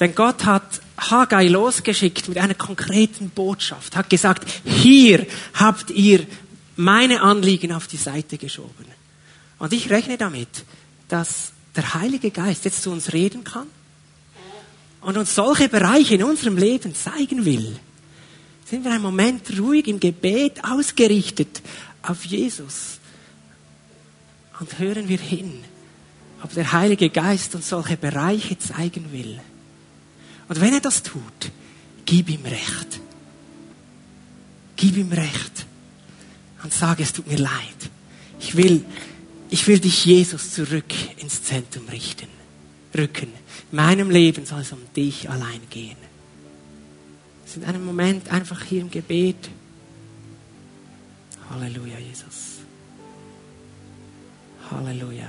Denn 0.00 0.14
Gott 0.14 0.44
hat 0.44 0.80
Haggai 0.98 1.46
losgeschickt 1.46 2.28
mit 2.28 2.38
einer 2.38 2.54
konkreten 2.54 3.30
Botschaft, 3.30 3.94
hat 3.94 4.10
gesagt, 4.10 4.50
hier 4.64 5.26
habt 5.54 5.90
ihr 5.90 6.26
meine 6.74 7.22
Anliegen 7.22 7.72
auf 7.72 7.86
die 7.86 7.98
Seite 7.98 8.38
geschoben. 8.38 8.86
Und 9.58 9.72
ich 9.72 9.90
rechne 9.90 10.16
damit, 10.16 10.64
dass 11.08 11.52
der 11.76 11.94
Heilige 11.94 12.30
Geist 12.30 12.64
jetzt 12.64 12.82
zu 12.82 12.90
uns 12.90 13.12
reden 13.12 13.44
kann 13.44 13.66
und 15.02 15.16
uns 15.16 15.34
solche 15.34 15.68
Bereiche 15.68 16.14
in 16.14 16.22
unserem 16.22 16.56
Leben 16.56 16.94
zeigen 16.94 17.44
will. 17.44 17.76
Sind 18.64 18.84
wir 18.84 18.92
einen 18.92 19.02
Moment 19.02 19.58
ruhig 19.58 19.86
im 19.88 20.00
Gebet 20.00 20.64
ausgerichtet 20.64 21.60
auf 22.02 22.24
Jesus 22.24 22.98
und 24.58 24.78
hören 24.78 25.08
wir 25.08 25.18
hin, 25.18 25.64
ob 26.42 26.52
der 26.54 26.72
Heilige 26.72 27.10
Geist 27.10 27.54
uns 27.54 27.68
solche 27.68 27.96
Bereiche 27.96 28.58
zeigen 28.58 29.12
will. 29.12 29.40
Und 30.48 30.60
wenn 30.60 30.74
er 30.74 30.80
das 30.80 31.02
tut, 31.02 31.50
gib 32.04 32.28
ihm 32.28 32.44
Recht. 32.44 33.00
Gib 34.76 34.96
ihm 34.96 35.12
Recht 35.12 35.66
und 36.62 36.72
sage, 36.72 37.02
es 37.02 37.12
tut 37.12 37.28
mir 37.28 37.38
leid. 37.38 37.50
Ich 38.40 38.56
will, 38.56 38.84
ich 39.50 39.66
will 39.66 39.78
dich, 39.78 40.04
Jesus, 40.04 40.52
zurück 40.52 40.92
ins 41.18 41.42
Zentrum 41.42 41.88
richten, 41.88 42.28
rücken. 42.96 43.32
In 43.70 43.76
meinem 43.76 44.10
Leben 44.10 44.46
soll 44.46 44.60
es 44.60 44.72
um 44.72 44.80
dich 44.94 45.28
allein 45.30 45.60
gehen. 45.70 45.96
Es 47.44 47.56
ist 47.56 47.64
einen 47.64 47.84
Moment 47.84 48.30
einfach 48.30 48.62
hier 48.62 48.80
im 48.80 48.90
Gebet. 48.90 49.50
Halleluja, 51.50 51.98
Jesus. 51.98 52.60
Halleluja. 54.70 55.28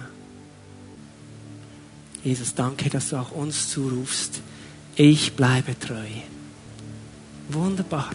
Jesus, 2.23 2.55
danke, 2.55 2.89
dass 2.89 3.09
du 3.09 3.17
auch 3.17 3.31
uns 3.31 3.69
zurufst. 3.69 4.41
Ich 4.95 5.33
bleibe 5.33 5.77
treu. 5.77 6.07
Wunderbar. 7.49 8.11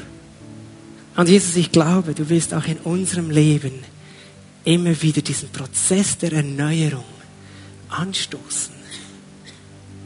Und 1.17 1.29
Jesus, 1.29 1.57
ich 1.57 1.73
glaube, 1.73 2.15
du 2.15 2.29
willst 2.29 2.55
auch 2.55 2.65
in 2.65 2.79
unserem 2.79 3.31
Leben 3.31 3.75
immer 4.65 5.03
wieder 5.03 5.21
diesen 5.21 5.51
Prozess 5.51 6.17
der 6.17 6.33
Erneuerung 6.33 7.05
anstoßen. 7.89 8.78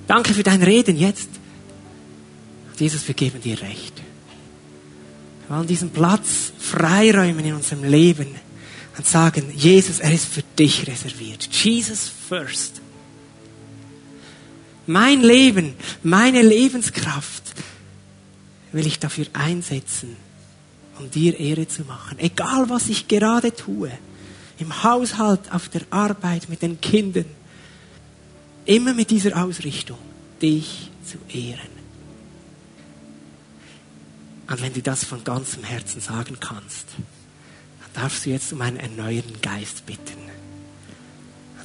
Danke 0.06 0.34
für 0.34 0.42
dein 0.42 0.62
Reden 0.62 0.96
jetzt. 0.96 1.28
Jesus, 2.78 3.06
wir 3.06 3.14
geben 3.14 3.40
dir 3.40 3.60
recht. 3.60 3.94
Wir 5.46 5.56
wollen 5.56 5.66
diesen 5.66 5.90
Platz 5.90 6.52
freiräumen 6.58 7.44
in 7.44 7.54
unserem 7.54 7.84
Leben 7.84 8.28
und 8.96 9.06
sagen, 9.06 9.52
Jesus, 9.54 10.00
er 10.00 10.12
ist 10.12 10.26
für 10.26 10.42
dich 10.58 10.86
reserviert. 10.86 11.48
Jesus 11.52 12.10
first. 12.28 12.80
Mein 14.86 15.22
Leben, 15.22 15.74
meine 16.02 16.42
Lebenskraft 16.42 17.42
will 18.72 18.86
ich 18.86 18.98
dafür 18.98 19.26
einsetzen, 19.32 20.16
um 20.98 21.10
dir 21.10 21.38
Ehre 21.38 21.68
zu 21.68 21.82
machen. 21.82 22.18
Egal, 22.18 22.68
was 22.68 22.88
ich 22.88 23.06
gerade 23.06 23.54
tue. 23.54 23.92
Im 24.58 24.82
Haushalt, 24.82 25.52
auf 25.52 25.68
der 25.68 25.82
Arbeit, 25.90 26.48
mit 26.48 26.62
den 26.62 26.80
Kindern. 26.80 27.26
Immer 28.64 28.94
mit 28.94 29.10
dieser 29.10 29.42
Ausrichtung, 29.42 29.98
dich 30.40 30.90
zu 31.04 31.18
ehren. 31.36 31.72
Und 34.48 34.62
wenn 34.62 34.72
du 34.72 34.82
das 34.82 35.04
von 35.04 35.24
ganzem 35.24 35.64
Herzen 35.64 36.00
sagen 36.00 36.36
kannst, 36.38 36.86
dann 37.80 38.02
darfst 38.02 38.26
du 38.26 38.30
jetzt 38.30 38.52
um 38.52 38.60
einen 38.60 38.76
erneuerten 38.76 39.40
Geist 39.40 39.86
bitten. 39.86 40.20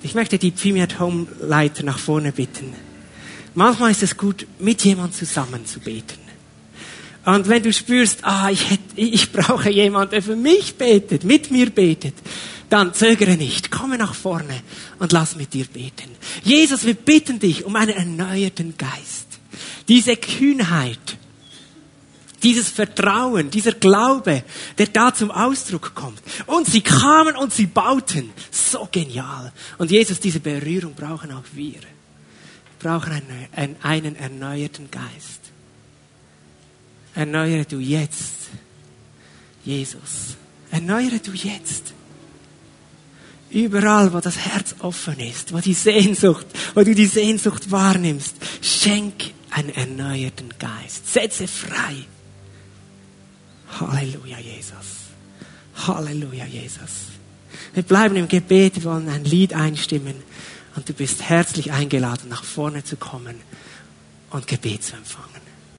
Ich 0.04 0.16
möchte 0.16 0.38
die 0.38 0.52
Pfimi 0.52 0.82
at 0.82 1.00
Home 1.00 1.28
Leiter 1.42 1.84
nach 1.84 2.00
vorne 2.00 2.32
bitten. 2.32 2.74
Manchmal 3.56 3.92
ist 3.92 4.04
es 4.04 4.16
gut, 4.18 4.48
mit 4.60 4.84
jemandem 4.84 5.14
zusammen 5.14 5.66
zu 5.66 5.80
beten. 5.80 6.20
Und 7.26 7.50
wenn 7.50 7.62
du 7.62 7.74
spürst, 7.74 8.20
ah, 8.22 8.50
ich, 8.50 8.70
hätte, 8.70 8.84
ich 8.96 9.34
brauche 9.34 9.70
jemanden, 9.70 10.12
der 10.12 10.22
für 10.22 10.38
mich 10.38 10.76
betet, 10.76 11.26
mit 11.26 11.52
mir 11.52 11.70
betet, 11.70 12.14
dann 12.70 12.94
zögere 12.94 13.38
nicht, 13.38 13.72
komme 13.72 13.98
nach 13.98 14.14
vorne 14.14 14.62
und 15.00 15.12
lass 15.12 15.36
mit 15.36 15.54
dir 15.54 15.66
beten. 15.66 16.10
Jesus, 16.44 16.86
wir 16.86 16.96
bitten 16.96 17.40
dich 17.40 17.66
um 17.66 17.76
einen 17.76 17.96
erneuerten 17.96 18.78
Geist. 18.78 19.28
Diese 19.88 20.18
Kühnheit, 20.18 21.18
dieses 22.44 22.70
Vertrauen, 22.70 23.50
dieser 23.50 23.72
Glaube, 23.72 24.44
der 24.78 24.88
da 24.88 25.14
zum 25.14 25.32
Ausdruck 25.32 25.96
kommt. 25.96 26.22
Und 26.46 26.68
sie 26.68 26.82
kamen 26.82 27.36
und 27.36 27.54
sie 27.54 27.68
bauten. 27.68 28.32
So 28.52 28.88
genial. 28.92 29.52
Und 29.78 29.90
Jesus, 29.90 30.20
diese 30.20 30.40
Berührung 30.40 30.94
brauchen 30.94 31.32
auch 31.32 31.44
wir. 31.54 31.80
Wir 31.82 31.82
brauchen 32.80 33.22
einen, 33.54 33.76
einen 33.82 34.16
erneuerten 34.16 34.92
Geist. 34.92 35.42
Erneuere 37.16 37.66
du 37.66 37.80
jetzt, 37.80 38.50
Jesus. 39.66 40.36
Erneuere 40.70 41.18
du 41.18 41.32
jetzt. 41.32 41.94
Überall, 43.50 44.14
wo 44.14 44.20
das 44.20 44.38
Herz 44.38 44.76
offen 44.80 45.20
ist, 45.20 45.54
wo 45.54 45.60
die 45.60 45.74
Sehnsucht, 45.74 46.46
wo 46.76 46.84
du 46.84 46.94
die 46.94 47.06
Sehnsucht 47.06 47.72
wahrnimmst, 47.72 48.36
schenk 48.62 49.32
einen 49.52 49.70
erneuerten 49.70 50.54
Geist. 50.60 51.12
Setze 51.12 51.48
frei. 51.48 51.96
Halleluja, 53.80 54.40
Jesus. 54.40 55.08
Halleluja, 55.88 56.46
Jesus. 56.46 57.08
Wir 57.74 57.84
bleiben 57.84 58.16
im 58.18 58.28
Gebet, 58.28 58.76
wir 58.76 58.84
wollen 58.84 59.10
ein 59.10 59.24
Lied 59.24 59.54
einstimmen 59.54 60.16
Und 60.78 60.88
du 60.88 60.94
bist 60.94 61.24
herzlich 61.24 61.72
eingeladen, 61.72 62.30
nach 62.30 62.44
vorne 62.44 62.84
zu 62.84 62.98
kommen 62.98 63.36
und 64.30 64.46
Gebet 64.46 64.84
zu 64.84 64.96
empfangen. 64.96 65.37